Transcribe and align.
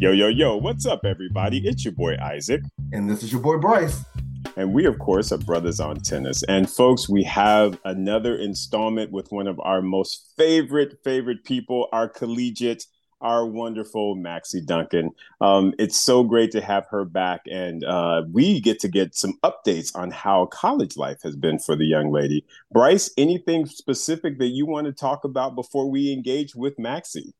Yo, 0.00 0.12
yo, 0.12 0.28
yo, 0.28 0.56
what's 0.56 0.86
up, 0.86 1.04
everybody? 1.04 1.58
It's 1.66 1.84
your 1.84 1.90
boy 1.90 2.14
Isaac. 2.22 2.62
And 2.92 3.10
this 3.10 3.24
is 3.24 3.32
your 3.32 3.40
boy 3.40 3.56
Bryce. 3.56 4.04
And 4.56 4.72
we, 4.72 4.86
of 4.86 4.96
course, 5.00 5.32
are 5.32 5.38
Bruthas 5.38 5.84
on 5.84 5.96
Tennis. 5.96 6.44
And 6.44 6.70
folks, 6.70 7.08
we 7.08 7.24
have 7.24 7.80
another 7.84 8.36
installment 8.36 9.10
with 9.10 9.32
one 9.32 9.48
of 9.48 9.58
our 9.58 9.82
most 9.82 10.34
favorite, 10.36 11.00
favorite 11.02 11.42
people, 11.42 11.88
our 11.92 12.08
collegiate, 12.08 12.86
our 13.20 13.44
wonderful 13.44 14.14
Maxi 14.14 14.64
Duncan. 14.64 15.10
Um, 15.40 15.74
it's 15.80 15.98
so 15.98 16.22
great 16.22 16.52
to 16.52 16.60
have 16.60 16.86
her 16.92 17.04
back. 17.04 17.40
And 17.50 17.82
uh, 17.82 18.22
we 18.30 18.60
get 18.60 18.78
to 18.80 18.88
get 18.88 19.16
some 19.16 19.36
updates 19.42 19.90
on 19.96 20.12
how 20.12 20.46
college 20.46 20.96
life 20.96 21.22
has 21.24 21.34
been 21.34 21.58
for 21.58 21.74
the 21.74 21.86
young 21.86 22.12
lady. 22.12 22.44
Bryce, 22.70 23.10
anything 23.18 23.66
specific 23.66 24.38
that 24.38 24.50
you 24.50 24.64
want 24.64 24.86
to 24.86 24.92
talk 24.92 25.24
about 25.24 25.56
before 25.56 25.90
we 25.90 26.12
engage 26.12 26.54
with 26.54 26.76
Maxi? 26.76 27.32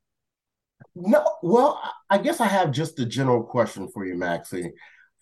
No, 0.94 1.24
well, 1.42 1.80
I 2.10 2.18
guess 2.18 2.40
I 2.40 2.46
have 2.46 2.72
just 2.72 2.98
a 2.98 3.06
general 3.06 3.42
question 3.42 3.88
for 3.88 4.04
you, 4.04 4.14
Maxi. 4.14 4.70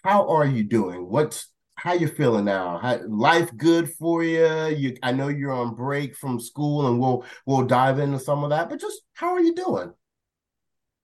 How 0.03 0.29
are 0.29 0.47
you 0.47 0.65
doing? 0.65 1.09
What's 1.09 1.53
how 1.77 1.93
you 1.93 2.09
feeling 2.09 2.47
now? 2.47 2.79
How, 2.79 3.01
life 3.07 3.55
good 3.57 3.93
for 3.93 4.25
you? 4.25 4.67
You, 4.69 4.97
I 5.03 5.13
know 5.13 5.29
you're 5.29 5.53
on 5.53 5.75
break 5.75 6.17
from 6.17 6.41
school, 6.41 6.87
and 6.87 6.99
we'll 6.99 7.25
we'll 7.45 7.67
dive 7.67 7.99
into 7.99 8.19
some 8.19 8.45
of 8.45 8.51
that. 8.51 8.71
But 8.71 8.81
just 8.81 9.03
how 9.15 9.29
are 9.35 9.41
you 9.41 9.55
doing? 9.55 9.93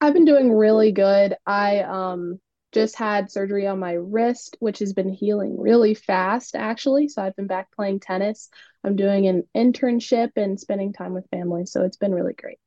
I've 0.01 0.15
been 0.15 0.25
doing 0.25 0.53
really 0.53 0.93
good. 0.93 1.37
I 1.47 1.81
um 1.81 2.41
just 2.73 2.97
had 2.97 3.31
surgery 3.31 3.67
on 3.67 3.79
my 3.79 3.93
wrist, 3.93 4.57
which 4.59 4.79
has 4.79 4.95
been 4.95 5.11
healing 5.11 5.61
really 5.61 5.95
fast, 5.95 6.57
actually. 6.57 7.09
So 7.09 7.23
I've 7.23 7.37
been 7.37 7.47
back 7.47 7.71
playing 7.73 8.01
tennis. 8.01 8.49
I'm 8.83 8.97
doing 8.97 9.27
an 9.27 9.45
internship 9.55 10.31
and 10.37 10.59
spending 10.59 10.95
time 10.95 11.13
with 11.13 11.29
family. 11.31 11.67
So 11.67 11.85
it's 11.85 11.99
been 11.99 12.15
really 12.15 12.33
great. 12.33 12.59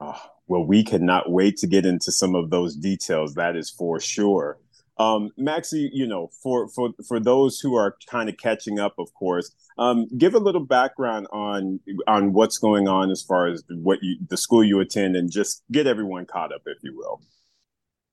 Oh, 0.00 0.20
well, 0.46 0.64
we 0.64 0.82
cannot 0.82 1.30
wait 1.30 1.58
to 1.58 1.66
get 1.66 1.84
into 1.84 2.10
some 2.10 2.34
of 2.34 2.50
those 2.50 2.74
details. 2.74 3.34
That 3.34 3.54
is 3.54 3.70
for 3.70 4.00
sure. 4.00 4.58
Um, 4.98 5.30
Maxi, 5.38 5.88
you 5.92 6.06
know, 6.06 6.30
for 6.42 6.68
for 6.68 6.90
for 7.06 7.18
those 7.20 7.58
who 7.58 7.74
are 7.74 7.96
kind 8.06 8.28
of 8.28 8.36
catching 8.36 8.78
up, 8.78 8.94
of 8.98 9.12
course, 9.14 9.50
um, 9.78 10.06
give 10.18 10.34
a 10.34 10.38
little 10.38 10.64
background 10.64 11.26
on 11.32 11.80
on 12.06 12.32
what's 12.32 12.58
going 12.58 12.86
on 12.86 13.10
as 13.10 13.22
far 13.22 13.46
as 13.46 13.62
what 13.70 13.98
you 14.02 14.16
the 14.28 14.36
school 14.36 14.62
you 14.62 14.80
attend, 14.80 15.16
and 15.16 15.30
just 15.30 15.62
get 15.72 15.86
everyone 15.86 16.26
caught 16.26 16.52
up, 16.52 16.62
if 16.66 16.78
you 16.82 16.94
will. 16.96 17.22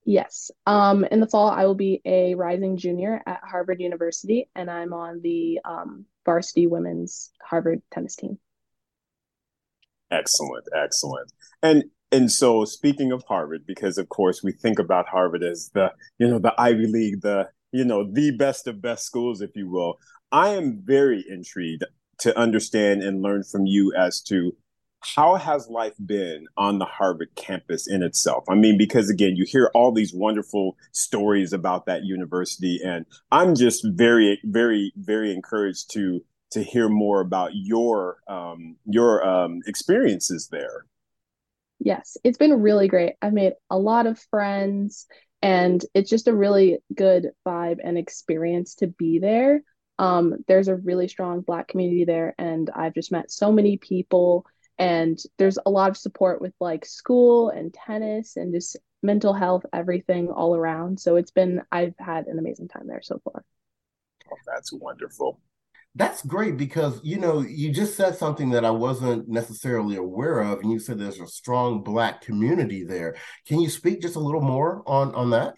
Yes. 0.06 0.50
Um, 0.66 1.04
in 1.04 1.20
the 1.20 1.28
fall, 1.28 1.50
I 1.50 1.66
will 1.66 1.76
be 1.76 2.02
a 2.06 2.36
rising 2.36 2.78
junior 2.78 3.22
at 3.26 3.42
Harvard 3.44 3.82
University, 3.82 4.50
and 4.56 4.72
I'm 4.72 4.94
on 4.94 5.20
the 5.22 5.60
um, 5.66 6.06
varsity 6.24 6.68
women's 6.68 7.32
Harvard 7.42 7.82
tennis 7.92 8.16
team. 8.16 8.40
Excellent, 10.10 10.64
excellent. 10.74 11.34
And 11.62 11.86
and 12.12 12.32
so 12.32 12.64
speaking 12.66 13.12
of 13.12 13.24
Harvard, 13.28 13.66
because 13.66 13.98
of 13.98 14.10
course 14.10 14.42
we 14.42 14.52
think 14.52 14.80
about 14.80 15.08
Harvard 15.10 15.44
as 15.44 15.70
the, 15.74 15.92
you 16.18 16.28
know, 16.28 16.40
the 16.40 16.54
Ivy 16.58 16.88
League, 16.88 17.22
the, 17.22 17.50
you 17.72 17.84
know, 17.84 18.10
the 18.10 18.32
best 18.32 18.66
of 18.68 18.82
best 18.82 19.06
schools, 19.06 19.42
if 19.42 19.52
you 19.56 19.70
will. 19.70 20.00
I 20.32 20.50
am 20.50 20.82
very 20.84 21.26
intrigued 21.28 21.84
to 22.20 22.38
understand 22.38 23.04
and 23.04 23.22
learn 23.22 23.44
from 23.44 23.66
you 23.66 23.94
as 23.94 24.22
to 24.24 24.56
how 25.02 25.36
has 25.36 25.70
life 25.70 25.94
been 26.04 26.48
on 26.58 26.80
the 26.80 26.86
Harvard 26.86 27.30
campus 27.36 27.88
in 27.88 28.02
itself? 28.02 28.44
I 28.50 28.56
mean, 28.56 28.78
because 28.78 29.10
again, 29.10 29.36
you 29.36 29.46
hear 29.48 29.70
all 29.74 29.92
these 29.92 30.14
wonderful 30.14 30.76
stories 30.92 31.54
about 31.54 31.86
that 31.86 32.04
university, 32.04 32.80
and 32.84 33.06
I'm 33.32 33.56
just 33.56 33.86
very, 33.86 34.40
very, 34.44 34.92
very 34.96 35.34
encouraged 35.34 35.92
to 35.92 36.24
to 36.52 36.64
hear 36.64 36.90
more 36.90 37.22
about 37.22 37.52
your 37.54 38.18
um, 38.28 38.78
your 38.86 39.26
um, 39.28 39.60
experiences 39.68 40.50
there. 40.52 40.86
Yes, 41.80 42.18
it's 42.24 42.38
been 42.38 42.62
really 42.62 42.88
great. 42.88 43.14
I've 43.22 43.34
made 43.34 43.54
a 43.70 43.78
lot 43.78 44.08
of 44.08 44.20
friends, 44.32 45.06
and 45.42 45.84
it's 45.94 46.10
just 46.10 46.28
a 46.28 46.36
really 46.36 46.80
good 46.94 47.32
vibe 47.46 47.78
and 47.84 47.98
experience 47.98 48.76
to 48.76 48.88
be 48.88 49.20
there. 49.20 49.62
Um, 50.00 50.38
there's 50.48 50.68
a 50.68 50.76
really 50.76 51.08
strong 51.08 51.42
Black 51.42 51.68
community 51.68 52.06
there, 52.06 52.36
and 52.38 52.70
I've 52.70 52.94
just 52.94 53.12
met 53.12 53.32
so 53.32 53.52
many 53.52 53.78
people. 53.78 54.46
And 54.80 55.18
there's 55.38 55.58
a 55.66 55.72
lot 55.72 55.90
of 55.90 55.98
support 55.98 56.40
with 56.40 56.54
like 56.60 56.86
school 56.86 57.50
and 57.50 57.74
tennis 57.74 58.38
and 58.38 58.54
just 58.54 58.78
mental 59.02 59.34
health, 59.34 59.66
everything 59.74 60.30
all 60.30 60.56
around. 60.56 61.00
So 61.00 61.16
it's 61.16 61.32
been, 61.32 61.62
I've 61.72 61.96
had 61.98 62.28
an 62.28 62.38
amazing 62.38 62.68
time 62.68 62.88
there 62.88 63.02
so 63.02 63.20
far. 63.24 63.44
Oh, 64.32 64.38
that's 64.46 64.72
wonderful. 64.72 65.40
That's 65.98 66.22
great 66.22 66.58
because 66.58 67.02
you 67.04 67.18
know 67.18 67.42
you 67.42 67.74
just 67.74 67.98
said 67.98 68.16
something 68.16 68.52
that 68.52 68.64
I 68.64 68.70
wasn't 68.70 69.28
necessarily 69.28 69.96
aware 69.96 70.42
of, 70.42 70.60
and 70.60 70.72
you 70.72 70.78
said 70.78 71.00
there's 71.00 71.20
a 71.20 71.26
strong 71.26 71.82
Black 71.82 72.22
community 72.22 72.84
there. 72.84 73.16
Can 73.48 73.60
you 73.60 73.68
speak 73.68 74.04
just 74.04 74.16
a 74.16 74.20
little 74.20 74.42
more 74.42 74.84
on 74.86 75.16
on 75.16 75.32
that? 75.32 75.56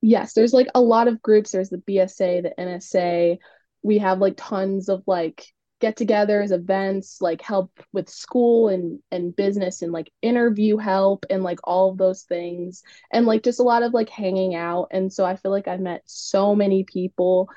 Yes, 0.00 0.32
there's 0.32 0.54
like 0.54 0.68
a 0.74 0.80
lot 0.80 1.06
of 1.06 1.20
groups. 1.20 1.50
There's 1.50 1.68
the 1.68 1.82
BSA, 1.86 2.44
the 2.44 2.54
NSA. 2.58 3.36
We 3.82 3.98
have 3.98 4.20
like 4.20 4.34
tons 4.38 4.88
of 4.88 5.02
like 5.06 5.44
get-togethers, 5.80 6.50
events, 6.50 7.18
like 7.20 7.42
help 7.42 7.70
with 7.92 8.08
school 8.08 8.70
and 8.70 9.00
and 9.10 9.36
business 9.36 9.82
and 9.82 9.92
like 9.92 10.10
interview 10.22 10.78
help 10.78 11.26
and 11.28 11.42
like 11.42 11.58
all 11.64 11.90
of 11.90 11.98
those 11.98 12.22
things 12.22 12.82
and 13.12 13.26
like 13.26 13.42
just 13.42 13.60
a 13.60 13.64
lot 13.64 13.82
of 13.82 13.92
like 13.92 14.08
hanging 14.08 14.54
out. 14.54 14.88
And 14.92 15.12
so 15.12 15.26
I 15.26 15.36
feel 15.36 15.50
like 15.50 15.68
I've 15.68 15.78
met 15.78 16.04
so 16.06 16.54
many 16.54 16.84
people 16.84 17.50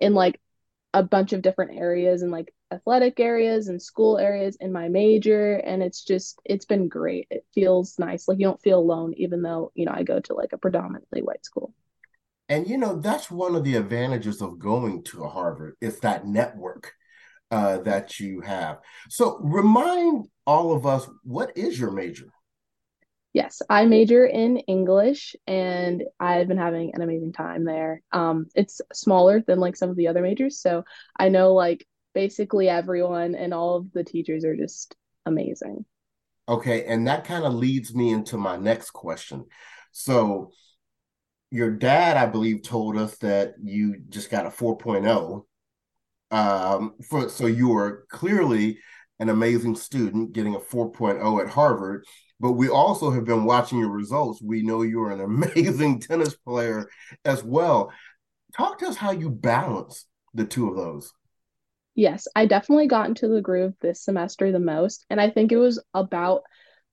in 0.00 0.14
like 0.14 0.40
a 0.98 1.02
bunch 1.04 1.32
of 1.32 1.42
different 1.42 1.78
areas 1.78 2.22
and 2.22 2.32
like 2.32 2.52
athletic 2.72 3.20
areas 3.20 3.68
and 3.68 3.80
school 3.80 4.18
areas 4.18 4.56
in 4.60 4.72
my 4.72 4.88
major 4.88 5.54
and 5.54 5.80
it's 5.80 6.02
just 6.02 6.40
it's 6.44 6.64
been 6.64 6.88
great. 6.88 7.28
It 7.30 7.46
feels 7.54 8.00
nice. 8.00 8.26
Like 8.26 8.40
you 8.40 8.46
don't 8.46 8.60
feel 8.60 8.80
alone 8.80 9.14
even 9.16 9.42
though 9.42 9.70
you 9.76 9.86
know 9.86 9.92
i 9.94 10.02
go 10.02 10.18
to 10.18 10.34
like 10.34 10.52
a 10.52 10.58
predominantly 10.58 11.22
white 11.22 11.44
school. 11.44 11.72
And 12.48 12.68
you 12.68 12.78
know 12.78 12.96
that's 12.96 13.30
one 13.30 13.54
of 13.54 13.62
the 13.62 13.76
advantages 13.76 14.42
of 14.42 14.58
going 14.58 15.04
to 15.04 15.22
a 15.22 15.28
harvard 15.28 15.76
it's 15.80 16.00
that 16.00 16.26
network 16.26 16.92
uh, 17.52 17.78
that 17.78 18.18
you 18.18 18.40
have. 18.40 18.80
So 19.08 19.38
remind 19.38 20.26
all 20.46 20.72
of 20.72 20.84
us 20.84 21.08
what 21.22 21.56
is 21.56 21.78
your 21.78 21.92
major 21.92 22.26
Yes, 23.38 23.62
I 23.70 23.84
major 23.84 24.26
in 24.26 24.56
English 24.56 25.36
and 25.46 26.02
I've 26.18 26.48
been 26.48 26.58
having 26.58 26.90
an 26.92 27.02
amazing 27.02 27.32
time 27.32 27.64
there. 27.64 28.02
Um, 28.10 28.48
it's 28.56 28.80
smaller 28.92 29.44
than 29.46 29.60
like 29.60 29.76
some 29.76 29.90
of 29.90 29.94
the 29.94 30.08
other 30.08 30.22
majors, 30.22 30.60
so 30.60 30.82
I 31.16 31.28
know 31.28 31.54
like 31.54 31.86
basically 32.14 32.68
everyone 32.68 33.36
and 33.36 33.54
all 33.54 33.76
of 33.76 33.92
the 33.92 34.02
teachers 34.02 34.44
are 34.44 34.56
just 34.56 34.96
amazing. 35.24 35.84
Okay, 36.48 36.84
and 36.86 37.06
that 37.06 37.26
kind 37.26 37.44
of 37.44 37.54
leads 37.54 37.94
me 37.94 38.10
into 38.10 38.36
my 38.36 38.56
next 38.56 38.90
question. 38.90 39.44
So, 39.92 40.50
your 41.52 41.70
dad, 41.70 42.16
I 42.16 42.26
believe, 42.26 42.64
told 42.64 42.96
us 42.96 43.18
that 43.18 43.54
you 43.62 44.00
just 44.08 44.32
got 44.32 44.46
a 44.46 44.50
4.0. 44.50 45.44
Um, 46.32 46.94
for 47.08 47.28
so 47.28 47.46
you 47.46 47.68
were 47.68 48.04
clearly 48.10 48.80
an 49.20 49.28
amazing 49.28 49.76
student 49.76 50.32
getting 50.32 50.56
a 50.56 50.60
4.0 50.60 51.40
at 51.40 51.50
Harvard 51.50 52.04
but 52.40 52.52
we 52.52 52.68
also 52.68 53.10
have 53.10 53.24
been 53.24 53.44
watching 53.44 53.78
your 53.78 53.90
results. 53.90 54.40
We 54.42 54.62
know 54.62 54.82
you're 54.82 55.10
an 55.10 55.20
amazing 55.56 56.00
tennis 56.00 56.34
player 56.34 56.88
as 57.24 57.42
well. 57.42 57.92
Talk 58.56 58.78
to 58.78 58.86
us 58.86 58.96
how 58.96 59.10
you 59.10 59.30
balance 59.30 60.06
the 60.34 60.44
two 60.44 60.68
of 60.68 60.76
those. 60.76 61.12
Yes, 61.94 62.28
I 62.36 62.46
definitely 62.46 62.86
got 62.86 63.08
into 63.08 63.26
the 63.26 63.40
groove 63.40 63.74
this 63.80 64.02
semester 64.04 64.52
the 64.52 64.60
most. 64.60 65.04
And 65.10 65.20
I 65.20 65.30
think 65.30 65.50
it 65.50 65.56
was 65.56 65.82
about 65.94 66.42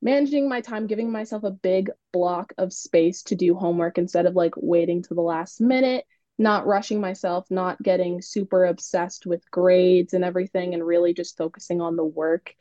managing 0.02 0.50
my 0.50 0.62
time, 0.62 0.88
giving 0.88 1.12
myself 1.12 1.44
a 1.44 1.52
big 1.52 1.92
block 2.12 2.54
of 2.58 2.74
space 2.74 3.22
to 3.24 3.36
do 3.36 3.56
homework 3.56 3.98
instead 3.98 4.26
of 4.26 4.36
like 4.36 4.54
waiting 4.58 5.04
to 5.04 5.14
the 5.14 5.22
last 5.22 5.62
minute, 5.62 6.06
not 6.40 6.66
rushing 6.66 7.00
myself, 7.00 7.46
not 7.52 7.82
getting 7.82 8.22
super 8.22 8.66
obsessed 8.66 9.26
with 9.26 9.50
grades 9.52 10.14
and 10.14 10.24
everything, 10.24 10.74
and 10.74 10.86
really 10.86 11.14
just 11.14 11.38
focusing 11.38 11.82
on 11.82 11.96
the 11.96 12.04
work 12.04 12.56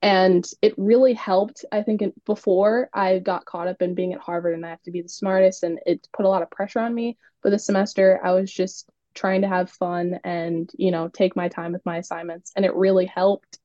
and 0.00 0.46
it 0.62 0.74
really 0.76 1.12
helped 1.12 1.64
i 1.72 1.82
think 1.82 2.02
before 2.24 2.88
i 2.94 3.18
got 3.18 3.44
caught 3.44 3.68
up 3.68 3.82
in 3.82 3.94
being 3.94 4.12
at 4.12 4.20
harvard 4.20 4.54
and 4.54 4.64
i 4.64 4.70
have 4.70 4.82
to 4.82 4.92
be 4.92 5.02
the 5.02 5.08
smartest 5.08 5.62
and 5.64 5.80
it 5.86 6.06
put 6.16 6.24
a 6.24 6.28
lot 6.28 6.42
of 6.42 6.50
pressure 6.50 6.80
on 6.80 6.94
me. 6.94 7.16
For 7.42 7.50
the 7.50 7.58
semester 7.58 8.20
i 8.22 8.32
was 8.32 8.52
just 8.52 8.88
trying 9.18 9.42
to 9.42 9.48
have 9.48 9.70
fun 9.70 10.20
and 10.24 10.70
you 10.78 10.90
know 10.90 11.08
take 11.08 11.36
my 11.36 11.48
time 11.48 11.72
with 11.72 11.84
my 11.84 11.98
assignments. 11.98 12.52
And 12.54 12.64
it 12.64 12.74
really 12.74 13.06
helped. 13.06 13.58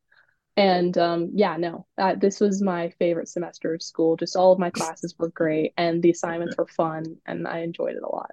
And 0.56 0.96
um, 0.98 1.32
yeah 1.34 1.58
no 1.58 1.86
uh, 1.98 2.16
this 2.16 2.40
was 2.40 2.62
my 2.62 2.90
favorite 3.00 3.28
semester 3.28 3.74
of 3.74 3.82
school. 3.82 4.18
Just 4.18 4.36
all 4.36 4.52
of 4.52 4.60
my 4.60 4.70
classes 4.70 5.16
were 5.18 5.30
great 5.30 5.74
and 5.78 6.02
the 6.02 6.12
assignments 6.12 6.58
were 6.58 6.68
fun 6.68 7.18
and 7.26 7.48
i 7.48 7.60
enjoyed 7.60 7.96
it 7.96 8.04
a 8.04 8.10
lot. 8.10 8.32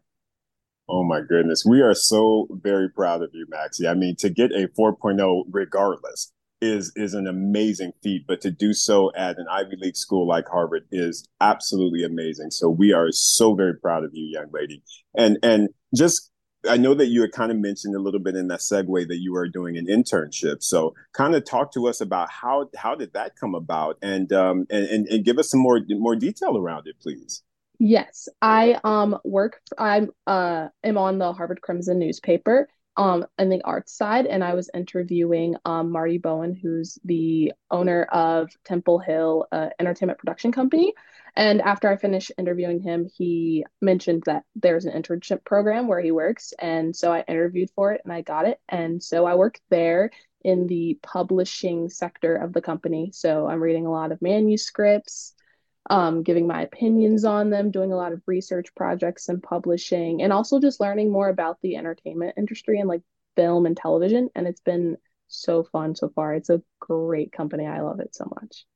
Oh 0.88 1.04
my 1.04 1.20
goodness. 1.20 1.64
We 1.64 1.82
are 1.82 1.94
so 1.94 2.48
very 2.50 2.88
proud 2.90 3.22
of 3.22 3.30
you, 3.32 3.46
Maxi. 3.46 3.88
I 3.88 3.94
mean, 3.94 4.16
to 4.16 4.28
get 4.28 4.50
a 4.50 4.68
4.0 4.68 5.44
regardless, 5.48 6.32
is 6.60 6.92
is 6.96 7.14
an 7.14 7.26
amazing 7.26 7.92
feat, 8.02 8.24
but 8.26 8.40
to 8.42 8.50
do 8.50 8.72
so 8.72 9.10
at 9.14 9.38
an 9.38 9.46
Ivy 9.50 9.76
League 9.76 9.96
school 9.96 10.26
like 10.26 10.48
Harvard 10.48 10.86
is 10.90 11.26
absolutely 11.40 12.04
amazing. 12.04 12.50
So 12.50 12.68
we 12.68 12.92
are 12.92 13.10
so 13.12 13.54
very 13.54 13.76
proud 13.76 14.04
of 14.04 14.10
you, 14.12 14.26
young 14.26 14.50
lady. 14.52 14.82
And 15.14 15.38
and 15.42 15.70
just 15.94 16.30
I 16.68 16.76
know 16.76 16.94
that 16.94 17.06
you 17.06 17.22
had 17.22 17.32
kind 17.32 17.50
of 17.50 17.58
mentioned 17.58 17.94
a 17.94 18.00
little 18.00 18.20
bit 18.20 18.36
in 18.36 18.48
that 18.48 18.60
segue 18.60 19.08
that 19.08 19.18
you 19.18 19.34
are 19.36 19.48
doing 19.48 19.78
an 19.78 19.86
internship. 19.86 20.62
So 20.62 20.94
kind 21.12 21.34
of 21.34 21.44
talk 21.44 21.72
to 21.72 21.88
us 21.88 22.00
about 22.00 22.30
how 22.30 22.68
how 22.76 22.94
did 22.94 23.12
that 23.14 23.36
come 23.36 23.54
about 23.54 23.96
and 24.02 24.32
um 24.32 24.66
and, 24.70 24.86
and, 24.86 25.08
and 25.08 25.24
give 25.24 25.38
us 25.38 25.50
some 25.50 25.60
more 25.60 25.80
more 25.88 26.16
detail 26.16 26.56
around 26.56 26.86
it, 26.86 26.96
please. 27.00 27.42
Yes, 27.78 28.28
I 28.42 28.78
um 28.84 29.18
work 29.24 29.60
I'm 29.78 30.10
uh 30.26 30.68
am 30.84 30.98
on 30.98 31.18
the 31.18 31.32
Harvard 31.32 31.62
Crimson 31.62 31.98
newspaper 31.98 32.68
um 32.96 33.24
in 33.38 33.48
the 33.48 33.62
arts 33.62 33.96
side 33.96 34.26
and 34.26 34.42
I 34.42 34.54
was 34.54 34.70
interviewing 34.74 35.56
um 35.64 35.90
Marty 35.90 36.18
Bowen 36.18 36.54
who's 36.54 36.98
the 37.04 37.52
owner 37.70 38.04
of 38.04 38.50
Temple 38.64 38.98
Hill 38.98 39.46
uh, 39.52 39.68
entertainment 39.78 40.18
production 40.18 40.52
company. 40.52 40.94
And 41.36 41.62
after 41.62 41.88
I 41.88 41.96
finished 41.96 42.32
interviewing 42.38 42.80
him 42.80 43.08
he 43.16 43.64
mentioned 43.80 44.24
that 44.26 44.44
there's 44.56 44.84
an 44.84 45.00
internship 45.00 45.44
program 45.44 45.86
where 45.86 46.00
he 46.00 46.10
works. 46.10 46.52
And 46.58 46.94
so 46.94 47.12
I 47.12 47.24
interviewed 47.28 47.70
for 47.74 47.92
it 47.92 48.00
and 48.04 48.12
I 48.12 48.22
got 48.22 48.46
it. 48.46 48.60
And 48.68 49.02
so 49.02 49.24
I 49.24 49.34
work 49.36 49.60
there 49.70 50.10
in 50.42 50.66
the 50.66 50.98
publishing 51.02 51.88
sector 51.90 52.34
of 52.34 52.52
the 52.52 52.62
company. 52.62 53.10
So 53.12 53.46
I'm 53.46 53.62
reading 53.62 53.86
a 53.86 53.92
lot 53.92 54.10
of 54.10 54.22
manuscripts 54.22 55.34
um, 55.88 56.22
giving 56.22 56.46
my 56.46 56.62
opinions 56.62 57.24
on 57.24 57.50
them, 57.50 57.70
doing 57.70 57.92
a 57.92 57.96
lot 57.96 58.12
of 58.12 58.22
research 58.26 58.74
projects 58.74 59.28
and 59.28 59.42
publishing, 59.42 60.22
and 60.22 60.32
also 60.32 60.60
just 60.60 60.80
learning 60.80 61.10
more 61.10 61.28
about 61.28 61.58
the 61.62 61.76
entertainment 61.76 62.34
industry 62.36 62.78
and 62.78 62.88
like 62.88 63.02
film 63.36 63.66
and 63.66 63.76
television. 63.76 64.28
And 64.34 64.46
it's 64.46 64.60
been 64.60 64.98
so 65.28 65.62
fun 65.64 65.94
so 65.94 66.10
far. 66.10 66.34
It's 66.34 66.50
a 66.50 66.62
great 66.80 67.32
company. 67.32 67.66
I 67.66 67.80
love 67.80 68.00
it 68.00 68.14
so 68.14 68.30
much. 68.40 68.66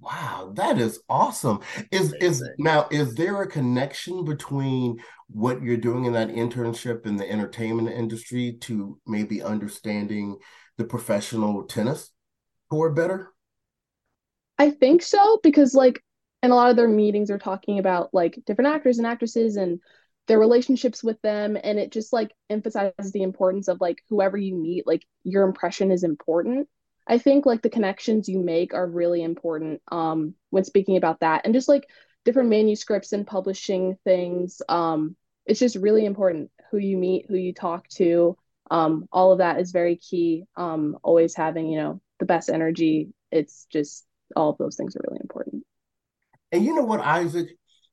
Wow, 0.00 0.52
that 0.54 0.78
is 0.78 1.00
awesome. 1.08 1.60
Is 1.90 2.12
is 2.20 2.48
now 2.58 2.86
is 2.90 3.14
there 3.14 3.42
a 3.42 3.48
connection 3.48 4.24
between 4.24 4.98
what 5.26 5.60
you're 5.60 5.76
doing 5.76 6.04
in 6.04 6.12
that 6.12 6.28
internship 6.28 7.04
in 7.04 7.16
the 7.16 7.28
entertainment 7.28 7.90
industry 7.90 8.58
to 8.60 9.00
maybe 9.06 9.42
understanding 9.42 10.38
the 10.76 10.84
professional 10.84 11.64
tennis 11.64 12.10
tour 12.70 12.90
better? 12.90 13.32
I 14.56 14.70
think 14.70 15.02
so 15.02 15.40
because 15.42 15.74
like 15.74 16.00
and 16.42 16.52
a 16.52 16.54
lot 16.54 16.70
of 16.70 16.76
their 16.76 16.88
meetings 16.88 17.30
are 17.30 17.38
talking 17.38 17.78
about 17.78 18.12
like 18.14 18.38
different 18.46 18.74
actors 18.74 18.98
and 18.98 19.06
actresses 19.06 19.56
and 19.56 19.80
their 20.28 20.38
relationships 20.38 21.02
with 21.02 21.20
them. 21.22 21.56
And 21.62 21.78
it 21.78 21.90
just 21.90 22.12
like 22.12 22.32
emphasizes 22.50 23.12
the 23.12 23.22
importance 23.22 23.68
of 23.68 23.80
like 23.80 24.02
whoever 24.08 24.36
you 24.36 24.54
meet 24.54 24.86
like 24.86 25.04
your 25.24 25.44
impression 25.44 25.90
is 25.90 26.04
important. 26.04 26.68
I 27.06 27.18
think 27.18 27.46
like 27.46 27.62
the 27.62 27.70
connections 27.70 28.28
you 28.28 28.38
make 28.38 28.74
are 28.74 28.86
really 28.86 29.22
important 29.22 29.82
um 29.90 30.34
when 30.50 30.64
speaking 30.64 30.96
about 30.96 31.20
that. 31.20 31.42
And 31.44 31.54
just 31.54 31.68
like 31.68 31.88
different 32.24 32.50
manuscripts 32.50 33.12
and 33.12 33.26
publishing 33.26 33.96
things 34.04 34.62
um 34.68 35.16
it's 35.46 35.60
just 35.60 35.76
really 35.76 36.04
important 36.04 36.50
who 36.70 36.78
you 36.78 36.98
meet 36.98 37.26
who 37.28 37.36
you 37.36 37.52
talk 37.54 37.88
to. 37.88 38.36
Um 38.70 39.06
all 39.10 39.32
of 39.32 39.38
that 39.38 39.60
is 39.60 39.72
very 39.72 39.96
key. 39.96 40.44
Um 40.56 40.98
always 41.02 41.34
having 41.34 41.68
you 41.68 41.78
know 41.78 42.00
the 42.20 42.26
best 42.26 42.48
energy. 42.48 43.12
It's 43.32 43.66
just 43.70 44.06
all 44.36 44.50
of 44.50 44.58
those 44.58 44.76
things 44.76 44.94
are 44.94 45.04
really 45.08 45.20
important 45.22 45.64
and 46.52 46.64
you 46.64 46.74
know 46.74 46.82
what, 46.82 47.00
Isaac? 47.00 47.50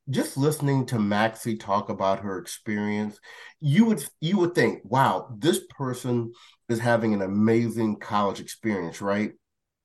Just 0.09 0.37
listening 0.37 0.85
to 0.87 0.97
Maxi 0.97 1.59
talk 1.59 1.89
about 1.89 2.19
her 2.19 2.37
experience, 2.37 3.19
you 3.59 3.85
would 3.85 4.05
you 4.21 4.37
would 4.37 4.53
think, 4.53 4.81
wow, 4.83 5.35
this 5.37 5.61
person 5.77 6.31
is 6.69 6.79
having 6.79 7.13
an 7.13 7.21
amazing 7.21 7.97
college 7.97 8.39
experience, 8.39 9.01
right? 9.01 9.31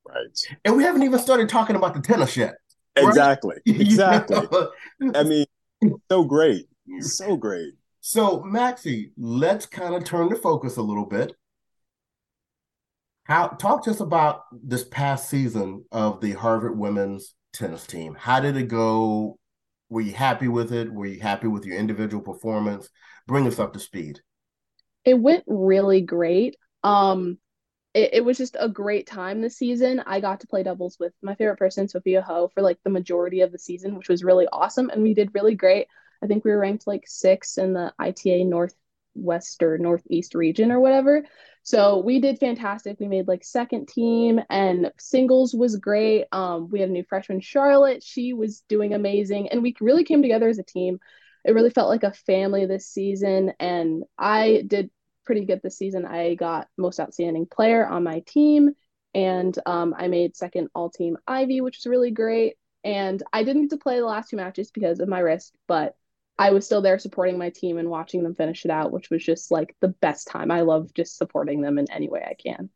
Right. 0.07 0.39
And 0.65 0.77
we 0.77 0.83
haven't 0.83 1.05
even 1.05 1.19
started 1.19 1.49
talking 1.49 1.77
about 1.77 1.95
the 1.95 2.01
tennis 2.01 2.37
yet. 2.37 2.55
Right? 2.97 3.07
Exactly. 3.07 3.57
Exactly. 3.67 4.47
I 5.15 5.23
mean, 5.23 5.47
so 6.11 6.25
great. 6.25 6.67
So 7.01 7.37
great. 7.37 7.75
So, 8.01 8.43
Maxie, 8.43 9.13
let's 9.17 9.65
kind 9.65 9.95
of 9.95 10.05
turn 10.05 10.29
the 10.29 10.35
focus 10.35 10.77
a 10.77 10.83
little 10.83 11.07
bit. 11.07 11.33
How 13.25 13.49
talk 13.49 13.85
to 13.85 13.91
us 13.91 14.01
about 14.01 14.43
this 14.53 14.83
past 14.83 15.31
season 15.31 15.85
of 15.93 16.21
the 16.21 16.33
Harvard 16.33 16.77
women's 16.77 17.35
tennis 17.53 17.87
team. 17.87 18.15
How 18.15 18.41
did 18.41 18.57
it 18.57 18.69
go? 18.69 19.39
Were 19.89 20.01
you 20.01 20.13
happy 20.13 20.49
with 20.49 20.73
it? 20.73 20.93
Were 20.93 21.07
you 21.07 21.21
happy 21.21 21.49
with 21.49 21.65
your 21.65 21.77
individual 21.77 22.23
performance? 22.23 22.89
Bring 23.27 23.47
us 23.47 23.59
up 23.59 23.73
to 23.73 23.81
speed. 23.81 24.21
It 25.05 25.15
went 25.15 25.45
really 25.47 26.01
great. 26.01 26.57
Um, 26.85 27.39
it, 27.95 28.11
it 28.15 28.25
was 28.25 28.39
just 28.39 28.57
a 28.59 28.69
great 28.69 29.07
time 29.07 29.41
this 29.41 29.57
season. 29.57 30.03
I 30.07 30.21
got 30.21 30.41
to 30.41 30.47
play 30.47 30.63
doubles 30.63 30.99
with 31.01 31.13
my 31.23 31.35
favorite 31.35 31.59
person, 31.59 31.89
Sophia 31.89 32.23
Ho, 32.23 32.51
for 32.55 32.63
like 32.63 32.79
the 32.85 32.91
majority 32.91 33.41
of 33.41 33.53
the 33.53 33.59
season, 33.59 33.97
which 33.97 34.09
was 34.09 34.25
really 34.25 34.47
awesome. 34.53 34.91
And 34.91 35.03
we 35.03 35.15
did 35.15 35.35
really 35.35 35.55
great. 35.55 35.89
I 36.23 36.27
think 36.27 36.45
we 36.45 36.51
were 36.51 36.59
ranked 36.59 36.87
like 36.87 37.05
six 37.07 37.59
in 37.59 37.73
the 37.73 37.93
ITA 37.99 38.45
Northwest 39.21 39.63
or 39.63 39.79
Northeast 39.79 40.35
region 40.35 40.73
or 40.73 40.81
whatever. 40.81 41.25
So 41.63 41.99
we 41.99 42.21
did 42.21 42.39
fantastic. 42.39 42.99
We 42.99 43.09
made 43.09 43.29
like 43.29 43.45
second 43.45 43.89
team 43.89 44.41
and 44.49 44.91
singles 44.99 45.55
was 45.55 45.77
great. 45.77 46.27
Um, 46.33 46.69
we 46.71 46.81
had 46.81 46.89
a 46.89 46.93
new 46.93 47.05
freshman, 47.09 47.41
Charlotte. 47.41 48.03
She 48.03 48.33
was 48.33 48.63
doing 48.69 48.95
amazing. 48.95 49.49
And 49.49 49.63
we 49.63 49.75
really 49.81 50.05
came 50.05 50.23
together 50.23 50.49
as 50.49 50.59
a 50.59 50.65
team. 50.65 50.99
It 51.45 51.53
really 51.53 51.71
felt 51.71 51.89
like 51.89 52.03
a 52.03 52.13
family 52.13 52.67
this 52.67 52.87
season. 52.87 53.53
And 53.61 54.05
I 54.19 54.65
did 54.67 54.91
pretty 55.27 55.45
good 55.45 55.61
this 55.63 55.77
season. 55.77 56.07
I 56.07 56.35
got 56.35 56.69
most 56.79 56.99
outstanding 56.99 57.47
player 57.47 57.87
on 57.87 58.05
my 58.05 58.21
team. 58.21 58.71
And 59.13 59.57
um, 59.67 59.95
I 59.97 60.09
made 60.09 60.37
second 60.37 60.69
all 60.75 60.89
team 60.89 61.19
Ivy, 61.27 61.61
which 61.61 61.79
was 61.79 61.91
really 61.91 62.11
great. 62.11 62.57
And 62.85 63.23
I 63.33 63.45
didn't 63.45 63.63
get 63.63 63.71
to 63.71 63.77
play 63.77 63.99
the 63.99 64.07
last 64.07 64.31
two 64.31 64.37
matches 64.37 64.71
because 64.71 65.01
of 65.01 65.09
my 65.09 65.19
wrist, 65.19 65.55
but 65.69 65.95
I 66.41 66.53
was 66.53 66.65
still 66.65 66.81
there 66.81 66.99
supporting 66.99 67.37
my 67.37 67.51
team 67.51 67.77
and 67.77 67.91
watching 67.91 68.23
them 68.23 68.35
finish 68.35 68.65
it 68.65 68.71
out, 68.71 68.93
which 68.93 69.11
was 69.11 69.23
just 69.23 69.51
like 69.51 69.77
the 69.81 69.89
best 69.89 70.27
time. 70.27 70.51
I 70.51 70.63
love 70.63 70.93
just 70.95 71.19
supporting 71.19 71.61
them 71.61 71.79
in 71.79 71.85
any 71.91 72.09
way 72.09 72.25
I 72.27 72.35
can. 72.35 72.71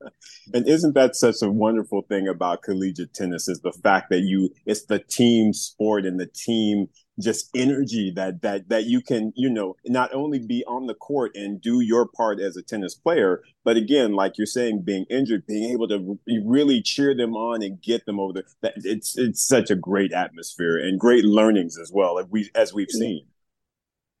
And 0.54 0.66
isn't 0.66 0.94
that 0.94 1.16
such 1.16 1.36
a 1.42 1.50
wonderful 1.50 2.02
thing 2.02 2.28
about 2.28 2.62
collegiate 2.62 3.12
tennis 3.12 3.48
is 3.48 3.60
the 3.60 3.72
fact 3.72 4.08
that 4.10 4.20
you 4.20 4.50
it's 4.64 4.86
the 4.86 5.00
team 5.00 5.52
sport 5.52 6.06
and 6.06 6.18
the 6.18 6.26
team 6.26 6.88
just 7.18 7.48
energy 7.54 8.12
that 8.14 8.42
that 8.42 8.68
that 8.68 8.84
you 8.84 9.00
can 9.00 9.32
you 9.36 9.48
know 9.48 9.74
not 9.86 10.12
only 10.12 10.38
be 10.38 10.64
on 10.66 10.86
the 10.86 10.94
court 10.94 11.32
and 11.34 11.60
do 11.60 11.80
your 11.80 12.06
part 12.06 12.40
as 12.40 12.56
a 12.56 12.62
tennis 12.62 12.94
player 12.94 13.42
but 13.64 13.76
again 13.76 14.12
like 14.12 14.36
you're 14.36 14.46
saying 14.46 14.82
being 14.82 15.06
injured 15.08 15.46
being 15.46 15.72
able 15.72 15.88
to 15.88 16.18
really 16.44 16.82
cheer 16.82 17.14
them 17.14 17.34
on 17.34 17.62
and 17.62 17.80
get 17.80 18.04
them 18.04 18.20
over 18.20 18.34
the 18.34 18.44
that 18.60 18.74
it's 18.76 19.16
it's 19.16 19.42
such 19.42 19.70
a 19.70 19.76
great 19.76 20.12
atmosphere 20.12 20.76
and 20.76 21.00
great 21.00 21.24
learnings 21.24 21.78
as 21.78 21.90
well 21.92 22.18
as 22.18 22.26
we 22.28 22.50
as 22.54 22.74
we've 22.74 22.90
seen. 22.90 23.26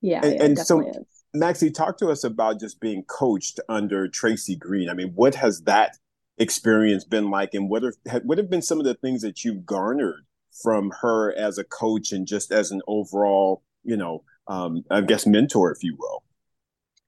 Yeah 0.00 0.20
and, 0.24 0.34
yeah, 0.34 0.44
and 0.44 0.58
so 0.58 0.88
is. 0.88 0.96
maxi 1.34 1.72
talk 1.72 1.98
to 1.98 2.08
us 2.08 2.24
about 2.24 2.60
just 2.60 2.80
being 2.80 3.02
coached 3.04 3.60
under 3.68 4.08
traci 4.08 4.58
green. 4.58 4.88
I 4.88 4.94
mean 4.94 5.12
what 5.14 5.34
has 5.34 5.62
that 5.62 5.98
experience 6.38 7.04
been 7.04 7.30
like 7.30 7.52
and 7.52 7.68
what 7.68 7.82
have 7.82 8.22
what 8.24 8.38
have 8.38 8.48
been 8.48 8.62
some 8.62 8.78
of 8.78 8.86
the 8.86 8.94
things 8.94 9.20
that 9.20 9.44
you've 9.44 9.66
garnered 9.66 10.24
from 10.62 10.92
her 11.02 11.36
as 11.36 11.58
a 11.58 11.64
coach 11.64 12.12
and 12.12 12.26
just 12.26 12.52
as 12.52 12.70
an 12.70 12.80
overall, 12.86 13.62
you 13.84 13.96
know, 13.96 14.24
um, 14.48 14.82
I 14.90 15.00
guess 15.00 15.26
mentor, 15.26 15.72
if 15.72 15.82
you 15.82 15.96
will. 15.98 16.22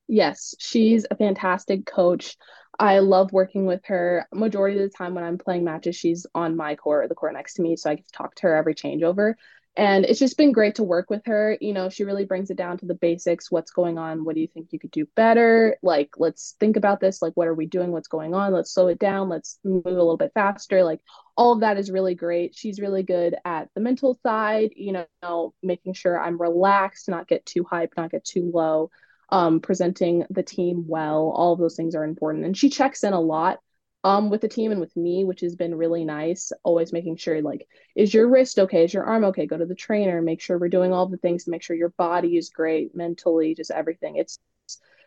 Yes, 0.09 0.55
she's 0.59 1.07
a 1.11 1.17
fantastic 1.17 1.87
coach. 1.87 2.37
I 2.79 3.01
love 3.01 3.33
working 3.33 3.67
with 3.67 3.85
her. 3.87 4.27
Majority 4.33 4.79
of 4.79 4.91
the 4.91 4.97
time 4.97 5.15
when 5.15 5.25
I'm 5.25 5.39
playing 5.39 5.65
matches, 5.65 5.97
she's 5.97 6.27
on 6.35 6.57
my 6.57 6.77
court 6.77 7.05
or 7.05 7.09
the 7.09 7.15
court 7.15 7.35
next 7.35 7.55
to 7.55 7.63
me, 7.63 7.77
so 7.77 7.91
I 7.91 7.97
get 7.97 8.07
to 8.07 8.13
talk 8.13 8.35
to 8.37 8.43
her 8.43 8.57
every 8.57 8.75
changeover 8.75 9.35
and 9.79 10.05
it's 10.05 10.19
just 10.19 10.37
been 10.37 10.53
great 10.53 10.75
to 10.75 10.83
work 10.83 11.09
with 11.09 11.23
her. 11.25 11.57
You 11.61 11.73
know 11.73 11.89
she 11.89 12.05
really 12.05 12.27
brings 12.27 12.51
it 12.51 12.59
down 12.59 12.77
to 12.79 12.87
the 12.87 12.95
basics. 12.95 13.51
What's 13.51 13.71
going 13.71 13.97
on? 13.97 14.25
What 14.25 14.35
do 14.35 14.43
you 14.43 14.49
think 14.49 14.69
you 14.73 14.79
could 14.79 14.91
do 14.91 15.07
better? 15.15 15.77
Like 15.83 16.11
let's 16.19 16.57
think 16.61 16.77
about 16.77 17.01
this. 17.01 17.23
Like 17.23 17.33
what 17.35 17.49
are 17.49 17.55
we 17.55 17.67
doing? 17.67 17.93
What's 17.93 18.09
going 18.09 18.35
on? 18.35 18.53
Let's 18.53 18.75
slow 18.75 18.89
it 18.89 18.99
down. 18.99 19.31
Let's 19.31 19.59
move 19.65 19.87
a 19.87 19.91
little 19.91 20.17
bit 20.19 20.33
faster. 20.35 20.85
Like 20.85 21.01
all 21.37 21.53
of 21.53 21.61
that 21.61 21.79
is 21.79 21.91
really 21.91 22.15
great. 22.15 22.55
She's 22.55 22.81
really 22.81 23.05
good 23.05 23.37
at 23.45 23.69
the 23.75 23.81
mental 23.81 24.19
side 24.23 24.71
you 24.77 24.93
know 25.23 25.55
making 25.63 25.95
sure 25.95 26.19
i'm 26.21 26.41
relaxed 26.41 27.09
not 27.09 27.29
get 27.29 27.45
too 27.47 27.65
hype 27.65 27.93
not 27.97 28.11
get 28.11 28.25
too 28.25 28.51
low 28.53 28.91
um, 29.31 29.61
presenting 29.61 30.25
the 30.31 30.43
team 30.43 30.85
well. 30.87 31.33
All 31.35 31.53
of 31.53 31.59
those 31.59 31.77
things 31.77 31.95
are 31.95 32.05
important. 32.05 32.45
And 32.45 32.57
she 32.57 32.71
checks 32.71 33.05
in 33.05 33.13
a 33.13 33.21
lot 33.21 33.61
um 34.05 34.31
with 34.31 34.41
the 34.41 34.49
team 34.49 34.71
and 34.71 34.81
with 34.81 34.97
me 34.97 35.25
which 35.25 35.41
has 35.41 35.57
been 35.57 35.75
really 35.75 36.05
nice 36.05 36.53
always 36.63 36.93
making 36.93 37.17
sure 37.17 37.43
like 37.43 37.67
is 37.97 38.15
your 38.15 38.29
wrist 38.29 38.59
okay? 38.59 38.85
Is 38.85 38.95
your 38.95 39.05
arm 39.05 39.25
okay? 39.25 39.47
Go 39.47 39.59
to 39.59 39.67
the 39.67 39.75
trainer 39.75 40.23
make 40.23 40.41
sure 40.41 40.59
we're 40.59 40.69
doing 40.69 40.93
all 40.93 41.09
the 41.09 41.17
things 41.17 41.45
to 41.45 41.51
make 41.51 41.63
sure 41.63 41.77
your 41.77 41.95
body 41.99 42.37
is 42.37 42.51
great 42.51 42.95
mentally 42.95 43.55
just 43.55 43.71
everything. 43.71 44.17
It's 44.17 44.39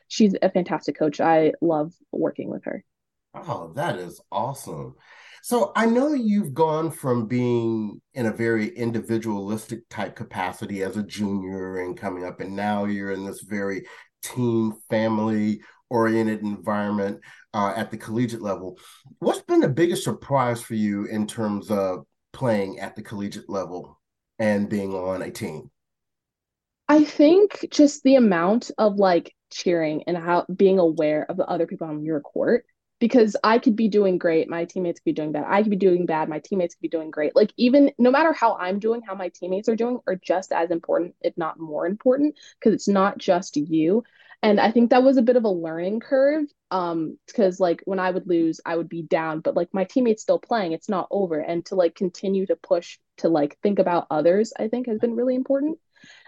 she's 0.07 0.35
a 0.41 0.49
fantastic 0.49 0.97
coach. 0.97 1.21
I 1.21 1.53
love 1.61 1.93
working 2.11 2.49
with 2.49 2.65
her. 2.65 2.83
Oh 3.33 3.71
that 3.75 3.97
is 3.97 4.19
awesome. 4.31 4.95
So 5.43 5.71
i 5.75 5.85
know 5.85 6.13
you've 6.13 6.53
gone 6.53 6.91
from 6.91 7.27
being 7.27 8.01
in 8.13 8.25
a 8.25 8.33
very 8.33 8.67
individualistic 8.67 9.87
type 9.89 10.15
capacity 10.15 10.83
as 10.83 10.97
a 10.97 11.03
junior 11.03 11.79
and 11.79 11.97
coming 11.97 12.25
up 12.25 12.41
and 12.41 12.55
now 12.55 12.85
you're 12.85 13.11
in 13.11 13.25
this 13.25 13.41
very 13.41 13.85
team 14.21 14.73
family 14.89 15.61
oriented 15.91 16.41
environment 16.41 17.19
uh, 17.53 17.73
at 17.75 17.91
the 17.91 17.97
collegiate 17.97 18.41
level. 18.41 18.79
What's 19.19 19.41
been 19.41 19.59
the 19.59 19.69
biggest 19.69 20.03
surprise 20.03 20.61
for 20.61 20.75
you 20.75 21.05
in 21.05 21.27
terms 21.27 21.69
of 21.69 22.05
playing 22.31 22.79
at 22.79 22.95
the 22.95 23.03
collegiate 23.03 23.49
level 23.49 23.99
and 24.39 24.69
being 24.69 24.93
on 24.93 25.21
a 25.21 25.29
team? 25.29 25.69
I 26.87 27.03
think 27.03 27.65
just 27.69 28.03
the 28.03 28.15
amount 28.15 28.71
of 28.77 28.95
like 28.95 29.35
cheering 29.51 30.03
and 30.07 30.17
how 30.17 30.45
being 30.55 30.79
aware 30.79 31.25
of 31.29 31.37
the 31.37 31.45
other 31.45 31.67
people 31.67 31.87
on 31.87 32.03
your 32.03 32.21
court 32.21 32.65
because 33.01 33.35
I 33.43 33.57
could 33.57 33.75
be 33.75 33.89
doing 33.89 34.19
great, 34.19 34.47
my 34.47 34.63
teammates 34.65 34.99
could 34.99 35.05
be 35.05 35.13
doing 35.13 35.31
bad. 35.31 35.45
I 35.47 35.63
could 35.63 35.71
be 35.71 35.75
doing 35.75 36.05
bad, 36.05 36.29
my 36.29 36.39
teammates 36.39 36.75
could 36.75 36.83
be 36.83 36.87
doing 36.87 37.09
great. 37.09 37.35
Like 37.35 37.51
even 37.57 37.91
no 37.97 38.11
matter 38.11 38.31
how 38.31 38.55
I'm 38.57 38.77
doing, 38.77 39.01
how 39.01 39.15
my 39.15 39.29
teammates 39.29 39.67
are 39.67 39.75
doing 39.75 39.99
are 40.07 40.15
just 40.15 40.51
as 40.51 40.69
important, 40.69 41.15
if 41.21 41.35
not 41.35 41.59
more 41.59 41.87
important, 41.87 42.35
because 42.59 42.75
it's 42.75 42.87
not 42.87 43.17
just 43.17 43.57
you. 43.57 44.03
And 44.43 44.59
I 44.59 44.71
think 44.71 44.89
that 44.89 45.03
was 45.03 45.17
a 45.17 45.21
bit 45.21 45.35
of 45.35 45.43
a 45.43 45.49
learning 45.49 45.99
curve. 45.99 46.45
Um, 46.71 47.17
because 47.27 47.59
like 47.59 47.81
when 47.85 47.99
I 47.99 48.11
would 48.11 48.27
lose, 48.27 48.59
I 48.65 48.75
would 48.75 48.89
be 48.89 49.03
down, 49.03 49.41
but 49.41 49.55
like 49.55 49.69
my 49.73 49.83
teammates 49.83 50.23
still 50.23 50.39
playing, 50.39 50.71
it's 50.71 50.89
not 50.89 51.07
over. 51.11 51.39
And 51.39 51.65
to 51.67 51.75
like 51.75 51.95
continue 51.95 52.45
to 52.47 52.55
push 52.55 52.97
to 53.17 53.29
like 53.29 53.57
think 53.61 53.77
about 53.79 54.07
others, 54.09 54.53
I 54.57 54.67
think 54.67 54.87
has 54.87 54.99
been 54.99 55.15
really 55.15 55.35
important. 55.35 55.77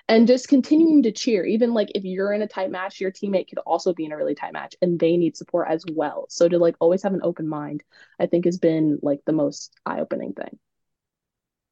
And 0.10 0.28
just 0.28 0.50
continuing 0.50 1.04
to 1.04 1.14
cheer. 1.14 1.46
Even 1.46 1.74
like 1.74 1.92
if 1.96 2.04
you're 2.04 2.34
in 2.34 2.42
a 2.42 2.48
tight 2.48 2.70
match 2.70 3.00
your 3.00 3.12
teammate 3.12 3.48
could 3.48 3.60
also 3.60 3.94
be 3.94 4.06
in 4.06 4.12
a 4.12 4.18
really 4.18 4.36
tight 4.36 4.54
match 4.54 4.76
and 4.82 5.00
they 5.00 5.16
need 5.18 5.38
support 5.38 5.70
as 5.70 5.84
well. 5.92 6.26
So 6.30 6.50
to 6.50 6.60
like 6.60 6.76
always 6.80 7.04
have 7.04 7.14
an 7.14 7.22
open 7.24 7.48
mind 7.48 7.84
i 8.20 8.26
think 8.26 8.46
has 8.46 8.58
been 8.58 9.00
like 9.02 9.22
the 9.26 9.32
most 9.32 9.74
eye-opening 9.86 10.34
thing. 10.34 10.60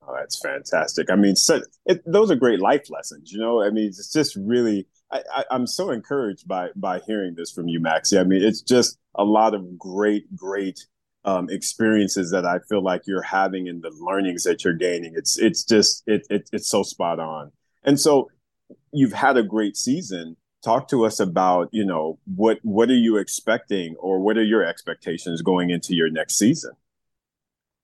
Oh 0.01 0.15
that's 0.17 0.39
fantastic. 0.39 1.11
I 1.11 1.15
mean 1.15 1.35
so, 1.35 1.61
it, 1.85 2.01
those 2.05 2.31
are 2.31 2.35
great 2.35 2.61
life 2.61 2.89
lessons 2.89 3.31
you 3.31 3.39
know? 3.39 3.61
I 3.61 3.69
mean 3.69 3.87
it's 3.87 4.11
just 4.11 4.35
really 4.37 4.87
I, 5.11 5.43
i'm 5.51 5.67
so 5.67 5.91
encouraged 5.91 6.47
by 6.47 6.69
by 6.75 6.99
hearing 6.99 7.35
this 7.35 7.51
from 7.51 7.67
you 7.67 7.79
maxi 7.79 8.19
i 8.19 8.23
mean 8.23 8.43
it's 8.43 8.61
just 8.61 8.97
a 9.15 9.23
lot 9.23 9.53
of 9.53 9.77
great 9.77 10.35
great 10.35 10.79
um, 11.23 11.49
experiences 11.49 12.31
that 12.31 12.45
I 12.45 12.59
feel 12.67 12.83
like 12.83 13.03
you're 13.05 13.21
having 13.21 13.67
and 13.67 13.81
the 13.81 13.91
learnings 13.91 14.43
that 14.43 14.63
you're 14.63 14.73
gaining. 14.73 15.13
It's 15.15 15.37
it's 15.37 15.63
just 15.63 16.03
it, 16.07 16.25
it 16.29 16.49
it's 16.51 16.69
so 16.69 16.83
spot 16.83 17.19
on. 17.19 17.51
And 17.83 17.99
so 17.99 18.29
you've 18.91 19.13
had 19.13 19.37
a 19.37 19.43
great 19.43 19.77
season. 19.77 20.37
Talk 20.63 20.87
to 20.89 21.05
us 21.05 21.19
about, 21.19 21.69
you 21.71 21.85
know, 21.85 22.19
what 22.35 22.59
what 22.63 22.89
are 22.89 22.95
you 22.95 23.17
expecting 23.17 23.95
or 23.97 24.19
what 24.19 24.37
are 24.37 24.43
your 24.43 24.63
expectations 24.63 25.41
going 25.41 25.69
into 25.69 25.95
your 25.95 26.09
next 26.09 26.37
season? 26.37 26.71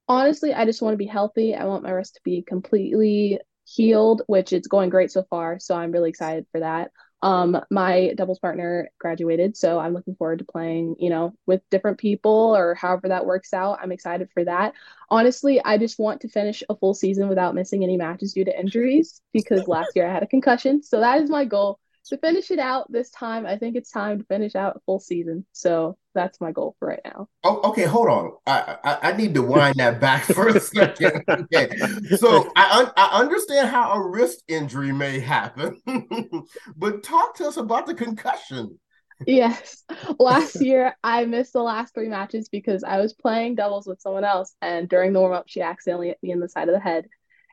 Honestly, 0.08 0.54
I 0.54 0.66
just 0.66 0.82
want 0.82 0.94
to 0.94 0.98
be 0.98 1.06
healthy. 1.06 1.54
I 1.54 1.66
want 1.66 1.84
my 1.84 1.92
wrist 1.92 2.16
to 2.16 2.22
be 2.24 2.42
completely 2.42 3.40
healed, 3.66 4.22
which 4.28 4.54
it's 4.54 4.68
going 4.68 4.90
great 4.90 5.12
so 5.12 5.24
far. 5.30 5.60
So 5.60 5.76
I'm 5.76 5.92
really 5.92 6.10
excited 6.10 6.46
for 6.52 6.62
that. 6.62 6.92
Um, 7.22 7.60
my 7.72 8.14
doubles 8.16 8.40
partner 8.40 8.90
graduated, 9.00 9.58
so 9.58 9.80
I'm 9.80 9.94
looking 9.94 10.16
forward 10.16 10.40
to 10.40 10.46
playing, 10.46 10.98
you 11.00 11.10
know, 11.10 11.34
with 11.48 11.62
different 11.72 11.98
people 11.98 12.56
or 12.56 12.76
however 12.76 13.08
that 13.08 13.26
works 13.26 13.54
out. 13.54 13.80
I'm 13.82 13.92
excited 13.92 14.30
for 14.34 14.44
that. 14.46 14.74
Honestly, 15.10 15.60
I 15.64 15.78
just 15.78 15.98
want 15.98 16.22
to 16.22 16.30
finish 16.30 16.64
a 16.70 16.76
full 16.76 16.94
season 16.94 17.28
without 17.28 17.56
missing 17.56 17.84
any 17.84 17.98
matches 17.98 18.34
due 18.34 18.46
to 18.46 18.60
injuries 18.60 19.22
because 19.34 19.68
last 19.68 19.96
year 19.96 20.08
I 20.08 20.14
had 20.14 20.24
a 20.24 20.28
concussion. 20.28 20.84
So 20.84 21.00
that 21.00 21.22
is 21.22 21.30
my 21.30 21.46
goal 21.46 21.80
to 22.10 22.18
finish 22.18 22.52
it 22.52 22.60
out 22.60 22.92
this 22.92 23.10
time. 23.10 23.46
I 23.46 23.58
think 23.58 23.76
it's 23.76 23.92
time 23.92 24.20
to 24.20 24.26
finish 24.26 24.56
out 24.56 24.82
full 24.86 25.00
season. 25.00 25.46
So 25.52 25.98
that's 26.14 26.42
my 26.42 26.52
goal 26.52 26.76
for 26.80 26.88
right 26.88 27.02
now. 27.04 27.28
Oh, 27.44 27.62
okay. 27.70 27.84
Hold 27.84 28.08
on. 28.08 28.32
I, 28.46 28.78
I, 28.84 28.98
I 29.10 29.12
need 29.18 29.34
to 29.36 29.42
wind 29.42 29.76
that 29.78 30.00
back 30.00 30.24
for 30.34 30.48
a 30.48 30.60
second. 30.60 31.24
Okay. 31.28 31.70
So 32.18 32.52
I 32.56 32.80
un- 32.80 32.94
I 32.98 33.20
understand 33.20 33.70
how 33.70 33.94
a 33.94 34.10
wrist 34.10 34.44
injury 34.48 34.92
may 34.92 35.20
happen, 35.20 35.82
but 36.76 37.04
talk 37.04 37.36
to 37.38 37.48
us 37.48 37.58
about 37.58 37.86
the 37.86 37.94
concussion. 37.94 38.80
Yes. 39.26 39.84
Last 40.20 40.62
year 40.62 40.96
I 41.04 41.26
missed 41.26 41.54
the 41.54 41.64
last 41.64 41.94
three 41.94 42.10
matches 42.10 42.50
because 42.50 42.84
I 42.84 43.00
was 43.00 43.14
playing 43.14 43.56
doubles 43.56 43.88
with 43.88 44.02
someone 44.02 44.24
else 44.24 44.56
and 44.62 44.88
during 44.88 45.14
the 45.14 45.20
warm 45.20 45.34
up 45.34 45.46
she 45.48 45.62
accidentally 45.62 46.10
hit 46.10 46.20
me 46.22 46.32
in 46.32 46.40
the 46.40 46.50
side 46.50 46.70
of 46.70 46.74
the 46.74 46.80
head. 46.80 47.08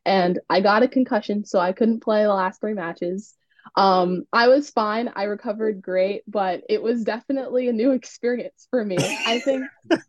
And 0.04 0.38
I 0.50 0.60
got 0.60 0.82
a 0.82 0.88
concussion, 0.88 1.44
so 1.46 1.58
I 1.58 1.72
couldn't 1.72 2.00
play 2.00 2.22
the 2.24 2.34
last 2.34 2.60
three 2.60 2.74
matches. 2.74 3.34
Um, 3.76 4.24
I 4.32 4.48
was 4.48 4.70
fine. 4.70 5.10
I 5.16 5.24
recovered 5.24 5.82
great, 5.82 6.22
but 6.28 6.62
it 6.68 6.82
was 6.82 7.04
definitely 7.04 7.68
a 7.68 7.72
new 7.72 7.90
experience 7.92 8.66
for 8.70 8.84
me. 8.84 8.96
I 9.00 9.40
think 9.40 9.64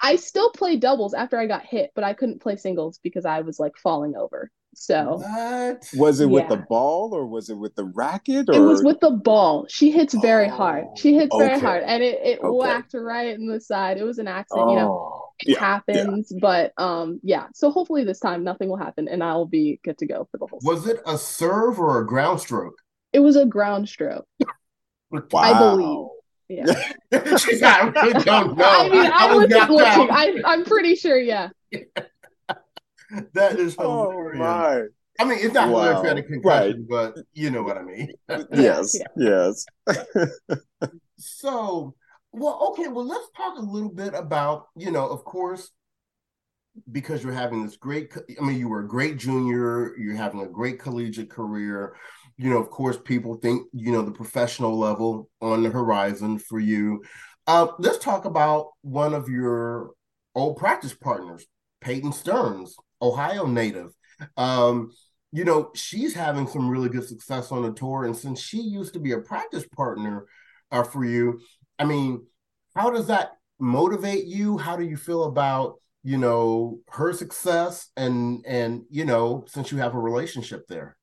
I 0.00 0.16
still 0.16 0.50
play 0.50 0.76
doubles 0.76 1.14
after 1.14 1.38
I 1.38 1.46
got 1.46 1.64
hit, 1.64 1.92
but 1.94 2.04
I 2.04 2.14
couldn't 2.14 2.42
play 2.42 2.56
singles 2.56 2.98
because 3.02 3.24
I 3.24 3.40
was 3.40 3.60
like 3.60 3.76
falling 3.76 4.16
over. 4.16 4.50
So 4.74 5.18
what? 5.18 5.86
was 5.94 6.20
it 6.20 6.30
with 6.30 6.48
the 6.48 6.64
ball 6.68 7.12
or 7.12 7.26
was 7.26 7.50
it 7.50 7.56
with 7.56 7.74
the 7.74 7.84
racket? 7.84 8.48
Or... 8.48 8.54
It 8.54 8.60
was 8.60 8.82
with 8.82 9.00
the 9.00 9.10
ball. 9.10 9.66
She 9.68 9.90
hits 9.90 10.14
very 10.14 10.48
oh, 10.48 10.56
hard. 10.56 10.84
She 10.96 11.14
hits 11.14 11.32
okay. 11.32 11.46
very 11.46 11.60
hard, 11.60 11.82
and 11.84 12.02
it, 12.02 12.18
it 12.24 12.38
okay. 12.40 12.48
whacked 12.48 12.94
right 12.94 13.34
in 13.34 13.46
the 13.46 13.60
side. 13.60 13.98
It 13.98 14.04
was 14.04 14.18
an 14.18 14.28
accident, 14.28 14.68
oh, 14.68 14.70
you 14.70 14.78
know. 14.78 14.90
Oh, 14.90 15.28
it 15.40 15.52
yeah, 15.52 15.58
happens, 15.58 16.28
yeah. 16.30 16.38
but 16.40 16.72
um, 16.78 17.20
yeah. 17.22 17.48
So 17.54 17.70
hopefully 17.70 18.04
this 18.04 18.18
time 18.18 18.44
nothing 18.44 18.70
will 18.70 18.78
happen, 18.78 19.08
and 19.08 19.22
I'll 19.22 19.46
be 19.46 19.78
good 19.84 19.98
to 19.98 20.06
go 20.06 20.26
for 20.30 20.38
the 20.38 20.46
whole. 20.46 20.60
Was 20.62 20.84
season. 20.84 20.96
it 20.96 21.02
a 21.06 21.18
serve 21.18 21.78
or 21.78 22.00
a 22.00 22.06
ground 22.06 22.40
stroke? 22.40 22.81
It 23.12 23.20
was 23.20 23.36
a 23.36 23.46
ground 23.46 23.88
stroke. 23.88 24.26
Wow. 25.10 25.22
I 25.34 25.58
believe. 25.58 26.06
Yeah. 26.48 27.36
She's 27.36 27.60
not, 27.60 27.96
I 27.96 28.06
really 28.06 28.24
don't 28.24 28.56
know. 28.58 28.64
I 28.64 28.88
mean, 28.88 29.06
I, 29.06 29.28
I 29.28 29.34
was 29.34 29.48
not 29.48 29.70
looking. 29.70 30.10
I, 30.10 30.40
I'm 30.44 30.64
pretty 30.64 30.94
sure, 30.94 31.18
yeah. 31.18 31.50
that 33.32 33.58
is 33.58 33.76
oh, 33.78 34.10
hilarious. 34.10 34.36
Oh 34.36 34.38
my. 34.38 34.82
I 35.20 35.24
mean, 35.24 35.38
it's 35.40 35.54
not 35.54 35.68
wow. 35.68 35.82
hilarious 35.82 36.08
had 36.08 36.18
a 36.18 36.22
concussion, 36.22 36.86
right. 36.88 37.14
but 37.14 37.24
you 37.32 37.50
know 37.50 37.62
what 37.62 37.76
I 37.76 37.82
mean. 37.82 38.08
yes, 38.52 38.98
yes. 39.16 39.64
so, 41.18 41.94
well, 42.32 42.68
okay, 42.70 42.88
well, 42.88 43.06
let's 43.06 43.28
talk 43.36 43.58
a 43.58 43.62
little 43.62 43.92
bit 43.92 44.14
about, 44.14 44.68
you 44.74 44.90
know, 44.90 45.06
of 45.06 45.24
course, 45.24 45.70
because 46.90 47.22
you're 47.22 47.34
having 47.34 47.64
this 47.64 47.76
great, 47.76 48.16
I 48.40 48.42
mean, 48.42 48.58
you 48.58 48.68
were 48.68 48.80
a 48.80 48.88
great 48.88 49.18
junior, 49.18 49.94
you're 49.98 50.16
having 50.16 50.40
a 50.40 50.48
great 50.48 50.78
collegiate 50.78 51.30
career 51.30 51.94
you 52.36 52.50
know, 52.50 52.58
of 52.58 52.70
course, 52.70 52.98
people 53.02 53.34
think, 53.36 53.66
you 53.72 53.92
know, 53.92 54.02
the 54.02 54.12
professional 54.12 54.78
level 54.78 55.28
on 55.40 55.62
the 55.62 55.70
horizon 55.70 56.38
for 56.38 56.58
you. 56.58 57.02
Uh, 57.46 57.68
let's 57.78 57.98
talk 57.98 58.24
about 58.24 58.68
one 58.82 59.14
of 59.14 59.28
your 59.28 59.90
old 60.34 60.56
practice 60.56 60.94
partners, 60.94 61.46
Peyton 61.80 62.12
Stearns, 62.12 62.76
Ohio 63.00 63.46
native. 63.46 63.92
Um, 64.36 64.92
you 65.32 65.44
know, 65.44 65.70
she's 65.74 66.14
having 66.14 66.46
some 66.46 66.68
really 66.68 66.88
good 66.88 67.08
success 67.08 67.50
on 67.50 67.62
the 67.62 67.72
tour. 67.72 68.04
And 68.04 68.16
since 68.16 68.40
she 68.40 68.60
used 68.60 68.92
to 68.94 69.00
be 69.00 69.12
a 69.12 69.18
practice 69.18 69.66
partner 69.74 70.26
uh, 70.70 70.82
for 70.82 71.04
you, 71.04 71.40
I 71.78 71.84
mean, 71.84 72.26
how 72.76 72.90
does 72.90 73.06
that 73.08 73.32
motivate 73.58 74.26
you? 74.26 74.58
How 74.58 74.76
do 74.76 74.84
you 74.84 74.96
feel 74.96 75.24
about, 75.24 75.76
you 76.04 76.18
know, 76.18 76.80
her 76.90 77.12
success 77.12 77.88
and 77.96 78.44
and 78.46 78.82
you 78.90 79.04
know, 79.04 79.44
since 79.48 79.72
you 79.72 79.78
have 79.78 79.94
a 79.94 80.00
relationship 80.00 80.66
there? 80.68 80.96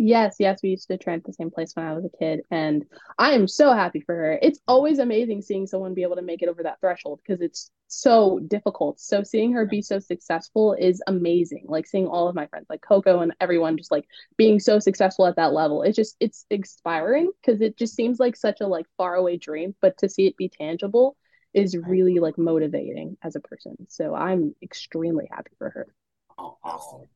Yes, 0.00 0.36
yes, 0.38 0.60
we 0.62 0.70
used 0.70 0.86
to 0.88 0.96
train 0.96 1.16
at 1.16 1.24
the 1.24 1.32
same 1.32 1.50
place 1.50 1.72
when 1.74 1.84
I 1.84 1.92
was 1.92 2.04
a 2.04 2.16
kid, 2.16 2.42
and 2.52 2.86
I 3.18 3.32
am 3.32 3.48
so 3.48 3.72
happy 3.72 4.00
for 4.00 4.14
her. 4.14 4.38
It's 4.40 4.60
always 4.68 5.00
amazing 5.00 5.42
seeing 5.42 5.66
someone 5.66 5.92
be 5.92 6.04
able 6.04 6.14
to 6.14 6.22
make 6.22 6.40
it 6.40 6.48
over 6.48 6.62
that 6.62 6.78
threshold 6.80 7.18
because 7.20 7.40
it's 7.40 7.72
so 7.88 8.38
difficult. 8.46 9.00
So 9.00 9.24
seeing 9.24 9.52
her 9.54 9.66
be 9.66 9.82
so 9.82 9.98
successful 9.98 10.74
is 10.74 11.02
amazing. 11.08 11.64
Like 11.66 11.84
seeing 11.88 12.06
all 12.06 12.28
of 12.28 12.36
my 12.36 12.46
friends, 12.46 12.66
like 12.70 12.80
Coco 12.80 13.20
and 13.20 13.34
everyone, 13.40 13.76
just 13.76 13.90
like 13.90 14.06
being 14.36 14.60
so 14.60 14.78
successful 14.78 15.26
at 15.26 15.34
that 15.34 15.52
level. 15.52 15.82
It's 15.82 15.96
just 15.96 16.14
it's 16.20 16.46
inspiring 16.48 17.32
because 17.40 17.60
it 17.60 17.76
just 17.76 17.96
seems 17.96 18.20
like 18.20 18.36
such 18.36 18.60
a 18.60 18.68
like 18.68 18.86
far 18.96 19.16
away 19.16 19.36
dream, 19.36 19.74
but 19.80 19.98
to 19.98 20.08
see 20.08 20.28
it 20.28 20.36
be 20.36 20.48
tangible 20.48 21.16
is 21.54 21.76
really 21.76 22.20
like 22.20 22.38
motivating 22.38 23.16
as 23.24 23.34
a 23.34 23.40
person. 23.40 23.74
So 23.88 24.14
I'm 24.14 24.54
extremely 24.62 25.26
happy 25.28 25.52
for 25.58 25.70
her. 25.70 25.92
Oh, 26.38 26.56
awesome. 26.62 27.08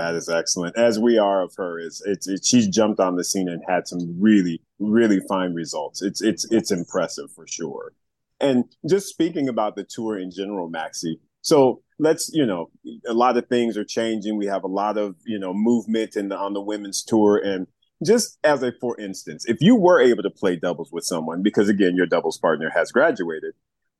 That 0.00 0.14
is 0.14 0.30
excellent. 0.30 0.78
As 0.78 0.98
we 0.98 1.18
are 1.18 1.42
of 1.42 1.52
her, 1.58 1.78
is 1.78 2.02
it's 2.06 2.26
it, 2.26 2.42
she's 2.42 2.66
jumped 2.66 3.00
on 3.00 3.16
the 3.16 3.22
scene 3.22 3.50
and 3.50 3.62
had 3.68 3.86
some 3.86 4.16
really 4.18 4.62
really 4.78 5.20
fine 5.28 5.52
results. 5.52 6.00
It's 6.00 6.22
it's 6.22 6.50
it's 6.50 6.70
impressive 6.70 7.30
for 7.36 7.46
sure. 7.46 7.92
And 8.40 8.64
just 8.88 9.08
speaking 9.08 9.46
about 9.46 9.76
the 9.76 9.84
tour 9.84 10.18
in 10.18 10.30
general, 10.30 10.70
Maxi. 10.70 11.16
So 11.42 11.82
let's 11.98 12.30
you 12.32 12.46
know 12.46 12.70
a 13.06 13.12
lot 13.12 13.36
of 13.36 13.46
things 13.48 13.76
are 13.76 13.84
changing. 13.84 14.38
We 14.38 14.46
have 14.46 14.64
a 14.64 14.68
lot 14.68 14.96
of 14.96 15.16
you 15.26 15.38
know 15.38 15.52
movement 15.52 16.16
in 16.16 16.30
the, 16.30 16.36
on 16.38 16.54
the 16.54 16.62
women's 16.62 17.04
tour, 17.04 17.36
and 17.36 17.66
just 18.02 18.38
as 18.42 18.62
a 18.62 18.72
for 18.80 18.98
instance, 18.98 19.44
if 19.46 19.58
you 19.60 19.76
were 19.76 20.00
able 20.00 20.22
to 20.22 20.30
play 20.30 20.56
doubles 20.56 20.90
with 20.90 21.04
someone, 21.04 21.42
because 21.42 21.68
again 21.68 21.94
your 21.94 22.06
doubles 22.06 22.38
partner 22.38 22.70
has 22.74 22.90
graduated, 22.90 23.52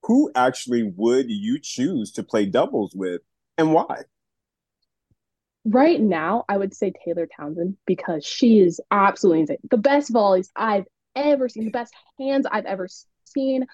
who 0.05 0.33
actually 0.35 0.95
would 0.97 1.27
you 1.29 1.59
choose 1.61 2.11
to 2.13 2.23
play 2.23 2.47
doubles 2.47 2.95
with, 2.95 3.21
and 3.59 3.75
why? 3.75 4.05
Right 5.65 6.01
now, 6.01 6.45
I 6.49 6.57
would 6.57 6.75
say 6.75 6.93
Taylor 7.05 7.27
Townsend 7.27 7.77
because 7.87 8.25
she 8.25 8.61
is 8.61 8.81
absolutely 8.91 9.41
insane. 9.43 9.59
The 9.71 9.77
best 9.77 10.11
volleys 10.11 10.51
I've 10.57 10.87
ever 11.15 11.49
seen, 11.49 11.65
the 11.65 11.71
best 11.71 11.95
hands 12.19 12.47
I've 12.51 12.67
ever 12.67 12.89
seen. 13.25 13.67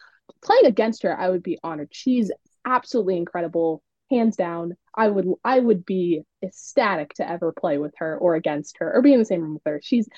Playing 0.43 0.67
against 0.67 1.03
her, 1.05 1.19
I 1.19 1.29
would 1.31 1.43
be 1.43 1.59
honored. 1.63 1.89
She's 1.93 2.33
absolutely 2.65 3.17
incredible, 3.17 3.83
hands 4.11 4.37
down. 4.37 4.77
I 4.95 5.09
would 5.09 5.27
I 5.45 5.61
would 5.61 5.85
be 5.87 6.23
ecstatic 6.43 7.15
to 7.15 7.29
ever 7.29 7.53
play 7.53 7.79
with 7.79 7.95
her 7.99 8.17
or 8.19 8.35
against 8.35 8.79
her 8.79 8.93
or 8.95 9.03
be 9.03 9.13
in 9.13 9.19
the 9.19 9.25
same 9.25 9.43
room 9.43 9.55
with 9.55 9.63
her. 9.67 9.81
She's 9.83 10.09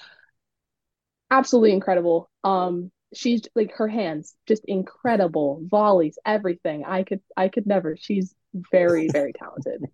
absolutely 1.30 1.72
incredible. 1.72 2.30
Um 2.44 2.90
she's 3.14 3.42
like 3.54 3.72
her 3.72 3.88
hands 3.88 4.36
just 4.46 4.62
incredible 4.66 5.62
volleys 5.64 6.18
everything 6.26 6.84
i 6.84 7.02
could 7.04 7.22
i 7.38 7.48
could 7.48 7.66
never 7.66 7.96
she's 7.96 8.34
very 8.70 9.08
very 9.12 9.32
talented 9.32 9.84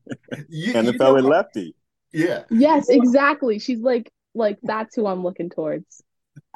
you, 0.48 0.72
and 0.74 0.86
the 0.86 0.92
fellow 0.94 1.20
lefty 1.20 1.74
yeah 2.12 2.44
yes 2.50 2.88
exactly 2.88 3.58
she's 3.58 3.80
like 3.80 4.10
like 4.34 4.58
that's 4.62 4.94
who 4.94 5.06
i'm 5.06 5.22
looking 5.22 5.50
towards 5.50 6.02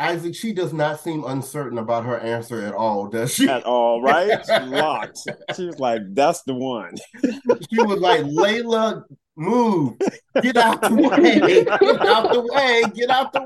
Isaac, 0.00 0.34
she 0.34 0.52
does 0.52 0.72
not 0.72 1.00
seem 1.00 1.24
uncertain 1.24 1.78
about 1.78 2.04
her 2.04 2.18
answer 2.18 2.64
at 2.64 2.72
all, 2.72 3.08
does 3.08 3.34
she? 3.34 3.48
At 3.48 3.64
all, 3.64 4.00
right? 4.00 4.40
Locked. 4.66 5.18
She 5.56 5.66
was 5.66 5.80
like, 5.80 6.02
that's 6.10 6.42
the 6.42 6.54
one. 6.54 6.94
she 7.22 7.82
was 7.82 8.00
like, 8.00 8.22
Leylah, 8.22 9.04
move. 9.38 9.96
Get 10.42 10.56
out 10.56 10.80
the 10.82 10.94
way. 10.94 11.40
Get 11.40 11.68
out 12.06 12.32
the 12.32 12.42
way. 12.42 12.82
Get 12.94 13.10
out 13.10 13.32
the 13.32 13.42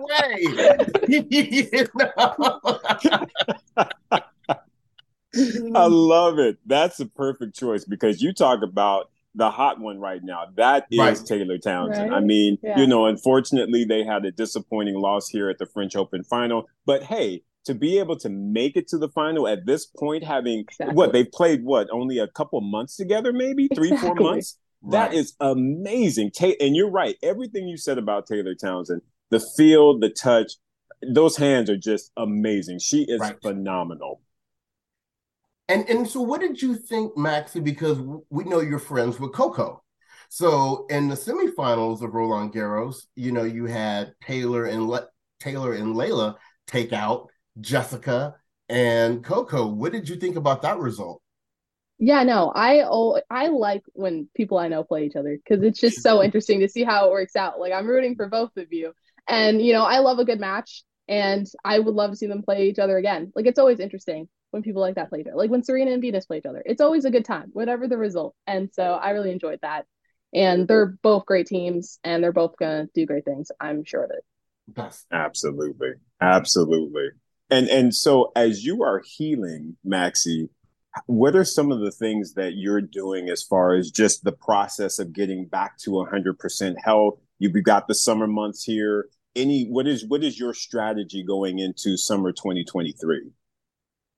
way. 4.11 4.21
I 5.35 5.39
mm-hmm. 5.39 5.93
love 5.93 6.39
it. 6.39 6.59
That's 6.67 7.01
a 7.01 7.07
perfect 7.07 7.57
choice 7.57 7.85
because 7.85 8.21
you 8.21 8.33
talk 8.33 8.63
about 8.63 9.11
the 9.35 9.51
hot 9.51 9.81
one 9.81 9.99
right 9.99 10.23
now. 10.23 10.47
That 10.57 10.87
is 10.91 10.99
right. 10.99 11.21
Taylor 11.25 11.59
Townsend. 11.59 12.11
Right. 12.11 12.19
I 12.19 12.21
mean, 12.21 12.59
yeah. 12.63 12.79
you 12.79 12.87
know, 12.87 13.07
unfortunately, 13.07 13.85
they 13.85 14.05
had 14.05 14.25
a 14.25 14.31
disappointing 14.31 14.95
loss 14.95 15.29
here 15.29 15.49
at 15.49 15.59
the 15.59 15.67
French 15.67 15.97
Open 15.97 16.23
final. 16.23 16.69
But 16.85 17.05
hey, 17.05 17.43
to 17.65 17.75
be 17.75 17.99
able 17.99 18.17
to 18.19 18.29
make 18.29 18.77
it 18.77 18.89
to 18.89 18.99
the 18.99 19.09
final 19.09 19.49
at 19.49 19.65
this 19.67 19.87
point, 19.87 20.25
having 20.25 20.61
exactly. 20.61 20.95
what 20.95 21.13
they've 21.13 21.31
played, 21.31 21.65
what 21.65 21.89
only 21.91 22.19
a 22.19 22.29
couple 22.29 22.61
months 22.61 22.97
together, 22.97 23.33
maybe 23.33 23.69
three, 23.75 23.97
four 23.97 24.15
months. 24.15 24.59
That 24.91 25.09
right. 25.09 25.15
is 25.15 25.35
amazing. 25.39 26.33
and 26.41 26.75
you're 26.75 26.91
right. 26.91 27.17
Everything 27.23 27.69
you 27.69 27.77
said 27.77 27.99
about 27.99 28.27
Taylor 28.27 28.57
Townsend, 28.57 29.03
the 29.31 29.39
feel, 29.39 29.97
the 29.99 30.11
touch, 30.11 30.55
those 31.09 31.37
hands 31.37 31.71
are 31.71 31.77
just 31.77 32.11
amazing. 32.17 32.81
She 32.81 33.07
is 33.09 33.23
phenomenal. 33.43 34.21
And 35.73 35.89
and 35.89 36.07
so, 36.07 36.21
what 36.21 36.43
did 36.43 36.61
you 36.61 36.75
think, 36.75 37.17
Maxi? 37.17 37.65
Because 37.65 37.99
we 38.29 38.45
know 38.45 38.61
you're 38.61 38.79
friends 38.79 39.19
with 39.19 39.33
Coco. 39.33 39.83
So 40.29 40.85
in 40.91 41.09
the 41.09 41.15
semifinals 41.15 42.03
of 42.03 42.13
Roland 42.13 42.53
Garros, 42.53 43.07
you 43.17 43.33
know, 43.33 43.45
you 43.45 43.65
had 43.65 44.13
Taylor 44.23 44.67
and 44.67 44.87
Le- 44.87 45.09
Taylor 45.41 45.73
and 45.73 45.95
Leylah 45.95 46.37
take 46.67 46.93
out 46.93 47.31
Jessica 47.59 48.35
and 48.69 49.25
Coco. 49.25 49.67
What 49.67 49.93
did 49.93 50.11
you 50.11 50.17
think 50.17 50.37
about 50.37 50.61
that 50.61 50.79
result? 50.79 51.23
Yeah, 51.99 52.23
no, 52.23 52.53
I 52.55 52.85
oh, 52.87 53.23
I 53.31 53.49
like 53.49 53.83
when 53.95 54.29
people 54.37 54.59
I 54.59 54.69
know 54.69 54.85
play 54.85 55.07
each 55.07 55.17
other 55.17 55.39
because 55.43 55.65
it's 55.65 55.81
just 55.81 56.03
so 56.03 56.23
interesting 56.23 56.61
to 56.61 56.69
see 56.69 56.85
how 56.85 57.07
it 57.07 57.13
works 57.13 57.35
out. 57.35 57.59
Like 57.59 57.73
I'm 57.73 57.87
rooting 57.87 58.15
for 58.15 58.29
both 58.29 58.55
of 58.59 58.71
you, 58.75 58.93
and 59.27 59.63
you 59.63 59.73
know 59.73 59.85
I 59.85 60.01
love 60.01 60.19
a 60.19 60.27
good 60.27 60.41
match, 60.41 60.85
and 61.09 61.47
I 61.65 61.79
would 61.79 61.95
love 61.95 62.11
to 62.11 62.17
see 62.17 62.27
them 62.27 62.43
play 62.43 62.69
each 62.69 62.79
other 62.79 62.99
again. 62.99 63.33
Like 63.35 63.47
it's 63.47 63.59
always 63.59 63.81
interesting 63.81 64.29
when 64.53 64.63
people 64.63 64.83
like 64.83 64.95
that 64.95 65.09
play 65.09 65.21
each 65.21 65.27
other. 65.27 65.37
Like 65.37 65.51
when 65.51 65.65
Serena 65.65 65.91
and 65.91 66.03
Venus 66.03 66.27
play 66.27 66.39
each 66.39 66.47
other. 66.47 66.63
It's 66.65 66.81
always 66.81 67.05
a 67.05 67.11
good 67.11 67.25
time, 67.25 67.51
whatever 67.53 67.89
the 67.89 67.97
result. 67.97 68.37
And 68.47 68.71
so 68.73 68.85
I 68.95 69.11
really 69.11 69.33
enjoyed 69.33 69.59
that. 69.63 69.87
And 70.33 70.69
they're 70.69 70.95
both 71.03 71.27
great 71.27 71.47
teams 71.47 71.99
and 72.05 72.23
they're 72.23 72.33
both 72.33 72.57
gonna 72.59 72.87
do 72.95 73.07
great 73.07 73.25
things. 73.25 73.51
I'm 73.59 73.85
sure 73.85 74.05
of 74.05 74.11
it. 74.11 74.25
That's 74.75 75.05
absolutely. 75.11 75.93
Absolutely. 76.21 77.09
And 77.51 77.69
and 77.69 77.95
so 77.95 78.31
as 78.37 78.65
you 78.65 78.83
are 78.83 79.03
healing, 79.05 79.77
Maxi, 79.87 80.49
what 81.07 81.35
are 81.35 81.45
some 81.45 81.73
of 81.73 81.81
the 81.81 81.91
things 81.91 82.35
that 82.35 82.53
you're 82.55 82.81
doing 82.83 83.29
as 83.29 83.43
far 83.43 83.75
as 83.75 83.91
just 83.91 84.25
the 84.25 84.33
process 84.33 84.99
of 84.99 85.13
getting 85.13 85.47
back 85.47 85.79
to 85.79 85.91
100% 85.91 86.75
health? 86.83 87.19
You've 87.39 87.65
got 87.65 87.89
the 87.89 87.95
summer 87.95 88.27
months 88.27 88.65
here. 88.65 89.09
Any 89.35 89.65
what 89.65 89.87
is 89.87 90.07
what 90.07 90.23
is 90.23 90.39
your 90.39 90.53
strategy 90.53 91.25
going 91.25 91.59
into 91.59 91.97
summer 91.97 92.33
2023? 92.33 93.31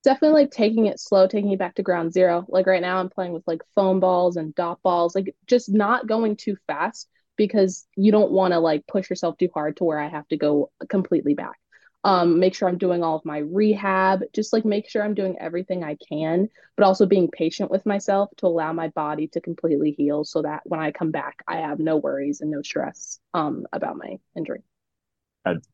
Definitely 0.05 0.43
like 0.43 0.51
taking 0.51 0.87
it 0.87 1.01
slow, 1.01 1.27
taking 1.27 1.51
it 1.53 1.59
back 1.59 1.75
to 1.77 1.83
ground 1.83 2.13
zero. 2.13 2.45
Like 2.49 2.67
right 2.67 2.83
now, 2.83 2.99
I'm 2.99 3.09
playing 3.09 3.33
with 3.33 3.43
like 3.47 3.63
foam 3.75 4.01
balls 4.01 4.37
and 4.37 4.55
dot 4.55 4.81
balls, 4.83 5.15
like 5.15 5.35
just 5.47 5.69
not 5.69 6.07
going 6.07 6.37
too 6.37 6.57
fast 6.67 7.09
because 7.37 7.87
you 7.97 8.13
don't 8.13 8.31
want 8.31 8.53
to 8.53 8.61
like 8.61 8.87
push 8.87 9.11
yourself 9.11 9.37
too 9.39 9.49
hard 9.53 9.77
to 9.79 9.85
where 9.85 9.99
I 9.99 10.09
have 10.09 10.29
to 10.29 10.37
go 10.37 10.71
completely 10.89 11.35
back. 11.35 11.57
Um, 12.05 12.39
make 12.39 12.55
sure 12.55 12.69
I'm 12.69 12.77
doing 12.77 13.03
all 13.03 13.17
of 13.17 13.25
my 13.25 13.39
rehab, 13.39 14.21
just 14.35 14.53
like 14.53 14.67
make 14.67 14.91
sure 14.91 15.03
I'm 15.03 15.15
doing 15.15 15.39
everything 15.41 15.83
I 15.83 15.97
can, 16.07 16.51
but 16.77 16.85
also 16.85 17.07
being 17.07 17.31
patient 17.31 17.71
with 17.71 17.87
myself 17.87 18.29
to 18.37 18.47
allow 18.47 18.75
my 18.75 18.89
body 18.89 19.27
to 19.29 19.41
completely 19.41 19.93
heal 19.93 20.23
so 20.23 20.43
that 20.43 20.61
when 20.67 20.81
I 20.81 20.93
come 20.93 21.13
back, 21.13 21.43
I 21.49 21.57
have 21.61 21.79
no 21.79 21.97
worries 21.97 22.43
and 22.43 22.51
no 22.51 22.61
stress 22.61 23.21
um, 23.33 23.67
about 23.73 23.97
my 23.97 24.19
injury 24.37 24.63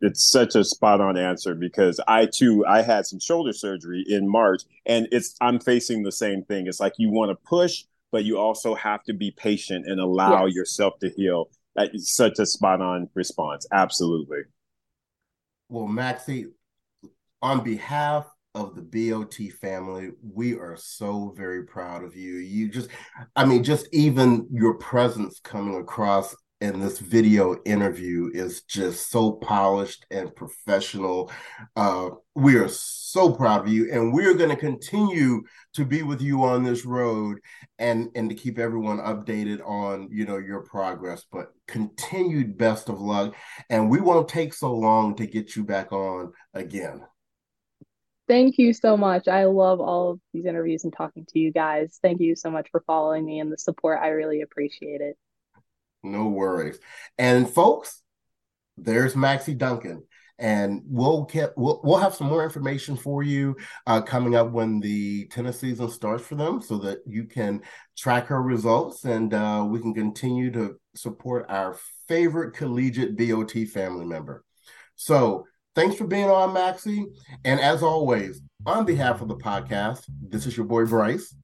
it's 0.01 0.31
such 0.31 0.57
a 0.57 0.65
spot 0.65 1.01
on 1.01 1.17
answer 1.17 1.55
because 1.55 2.01
I 2.09 2.27
too 2.27 2.65
I 2.67 2.83
had 2.83 3.07
some 3.07 3.21
shoulder 3.21 3.53
surgery 3.53 4.05
in 4.09 4.29
March 4.29 4.63
and 4.87 5.07
it's 5.13 5.37
I'm 5.41 5.61
facing 5.61 6.03
the 6.03 6.13
same 6.13 6.43
thing. 6.45 6.67
It's 6.67 6.81
like 6.81 6.95
you 6.99 7.11
want 7.11 7.31
to 7.31 7.37
push 7.49 7.85
but 8.11 8.25
you 8.25 8.39
also 8.39 8.75
have 8.75 9.03
to 9.05 9.13
be 9.13 9.31
patient 9.31 9.87
and 9.87 10.01
allow 10.01 10.47
yes. 10.47 10.55
yourself 10.55 10.99
to 11.01 11.11
heal. 11.11 11.51
That's 11.77 12.15
such 12.15 12.39
a 12.39 12.47
spot 12.47 12.81
on 12.81 13.09
response. 13.15 13.67
Absolutely. 13.73 14.41
Well, 15.69 15.87
Maxi, 15.87 16.47
on 17.43 17.63
behalf 17.63 18.27
of 18.57 18.75
the 18.75 18.83
BOT 18.83 19.37
family, 19.61 20.11
we 20.23 20.55
are 20.55 20.77
so 20.77 21.33
very 21.37 21.65
proud 21.65 22.03
of 22.03 22.17
you. 22.17 22.35
You 22.35 22.69
just, 22.69 22.89
I 23.37 23.45
mean, 23.45 23.63
just 23.63 23.87
even 23.93 24.49
your 24.51 24.75
presence 24.75 25.39
coming 25.39 25.81
across 25.81 26.35
in 26.61 26.79
this 26.79 26.99
video 26.99 27.57
interview 27.65 28.31
is 28.35 28.63
just 28.63 29.11
so 29.11 29.33
polished 29.33 30.05
and 30.11 30.35
professional. 30.35 31.33
Uh, 31.75 32.11
we 32.35 32.57
are 32.57 32.69
so 32.69 33.33
proud 33.33 33.63
of 33.63 33.73
you, 33.73 33.91
and 33.91 34.13
we're 34.13 34.35
going 34.35 34.51
to 34.51 34.57
continue 34.57 35.43
to 35.75 35.85
be 35.87 36.03
with 36.03 36.21
you 36.21 36.45
on 36.45 36.63
this 36.63 36.85
road 36.85 37.39
and 37.79 38.11
and 38.15 38.29
to 38.29 38.35
keep 38.35 38.59
everyone 38.59 38.99
updated 38.99 39.67
on 39.67 40.09
you 40.11 40.27
know 40.27 40.37
your 40.37 40.61
progress. 40.61 41.25
But 41.33 41.53
continued 41.67 42.59
best 42.59 42.89
of 42.91 43.01
luck, 43.01 43.35
and 43.71 43.89
we 43.89 44.01
won't 44.01 44.29
take 44.29 44.53
so 44.53 44.75
long 44.75 45.17
to 45.17 45.27
get 45.27 45.57
you 45.57 45.65
back 45.65 45.93
on 45.93 46.33
again. 46.53 47.03
Thank 48.29 48.59
you 48.59 48.73
so 48.73 48.97
much. 48.97 49.27
I 49.27 49.47
love 49.47 49.81
all 49.81 50.11
of 50.11 50.21
these 50.33 50.45
interviews 50.45 50.85
and 50.85 50.93
talking 50.93 51.27
to 51.31 51.39
you 51.41 51.51
guys. 51.51 51.99
Thank 52.01 52.21
you 52.21 52.37
so 52.37 52.49
much 52.49 52.69
for 52.71 52.85
following 52.87 53.25
me 53.25 53.41
and 53.41 53.51
the 53.51 53.59
support. 53.59 53.99
I 54.01 54.09
really 54.09 54.43
appreciate 54.43 55.01
it. 55.01 55.17
No 56.03 56.29
worries. 56.29 56.79
And 57.19 57.49
folks, 57.49 58.03
there's 58.77 59.15
Maxi 59.15 59.57
Duncan. 59.57 60.05
And 60.39 60.81
we'll 60.87 61.25
get 61.25 61.53
we'll, 61.55 61.83
we'll 61.85 61.99
have 61.99 62.15
some 62.15 62.29
more 62.29 62.43
information 62.43 62.97
for 62.97 63.23
you 63.23 63.59
uh, 63.87 64.01
coming 64.01 64.35
up 64.35 64.53
when 64.53 64.81
the 64.81 65.27
tennis 65.27 65.61
season 65.61 65.91
starts 65.91 66.25
for 66.25 66.35
them, 66.35 66.63
so 66.63 66.79
that 66.79 67.01
you 67.07 67.25
can 67.25 67.61
track 67.95 68.29
her 68.29 68.41
results 68.41 69.05
and 69.05 69.35
uh, 69.35 69.63
we 69.69 69.81
can 69.81 69.93
continue 69.93 70.51
to 70.53 70.81
support 70.95 71.45
our 71.51 71.77
favorite 72.09 72.55
collegiate 72.55 73.19
BOT 73.19 73.53
family 73.69 74.07
member. 74.07 74.43
So 74.97 75.47
thanks 75.75 75.97
for 75.97 76.07
being 76.07 76.31
on, 76.31 76.55
Maxi. 76.55 77.05
And 77.45 77.61
as 77.61 77.83
always, 77.83 78.41
on 78.65 78.87
behalf 78.87 79.21
of 79.21 79.29
the 79.29 79.37
podcast, 79.37 80.05
this 80.23 80.47
is 80.47 80.57
your 80.57 80.65
boy 80.65 80.87
Bryce. 80.87 81.35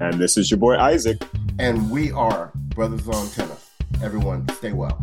And 0.00 0.18
this 0.18 0.36
is 0.36 0.50
your 0.50 0.58
boy 0.58 0.76
Isaac. 0.76 1.22
And 1.60 1.88
we 1.88 2.10
are 2.10 2.52
Bruthas 2.70 3.06
on 3.14 3.30
Tennis. 3.30 3.69
Everyone, 4.02 4.48
stay 4.50 4.72
well. 4.72 4.98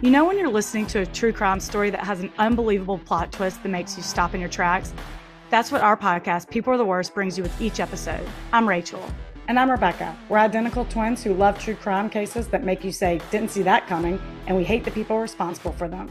You 0.00 0.10
know, 0.10 0.24
when 0.24 0.38
you're 0.38 0.48
listening 0.48 0.86
to 0.88 1.00
a 1.00 1.06
true 1.06 1.32
crime 1.32 1.60
story 1.60 1.90
that 1.90 2.00
has 2.00 2.20
an 2.20 2.32
unbelievable 2.38 2.98
plot 2.98 3.32
twist 3.32 3.62
that 3.62 3.68
makes 3.68 3.96
you 3.96 4.02
stop 4.02 4.34
in 4.34 4.40
your 4.40 4.48
tracks? 4.48 4.94
That's 5.50 5.70
what 5.70 5.80
our 5.80 5.96
podcast, 5.96 6.48
People 6.48 6.72
Are 6.72 6.78
the 6.78 6.84
Worst, 6.84 7.14
brings 7.14 7.36
you 7.36 7.42
with 7.42 7.60
each 7.60 7.80
episode. 7.80 8.26
I'm 8.52 8.68
Rachel. 8.68 9.02
And 9.48 9.58
I'm 9.58 9.70
Rebecca. 9.70 10.16
We're 10.28 10.38
identical 10.38 10.84
twins 10.86 11.22
who 11.22 11.34
love 11.34 11.58
true 11.58 11.76
crime 11.76 12.10
cases 12.10 12.48
that 12.48 12.64
make 12.64 12.84
you 12.84 12.92
say, 12.92 13.20
didn't 13.30 13.50
see 13.50 13.62
that 13.62 13.86
coming, 13.86 14.20
and 14.46 14.56
we 14.56 14.64
hate 14.64 14.84
the 14.84 14.90
people 14.90 15.18
responsible 15.18 15.72
for 15.72 15.88
them. 15.88 16.10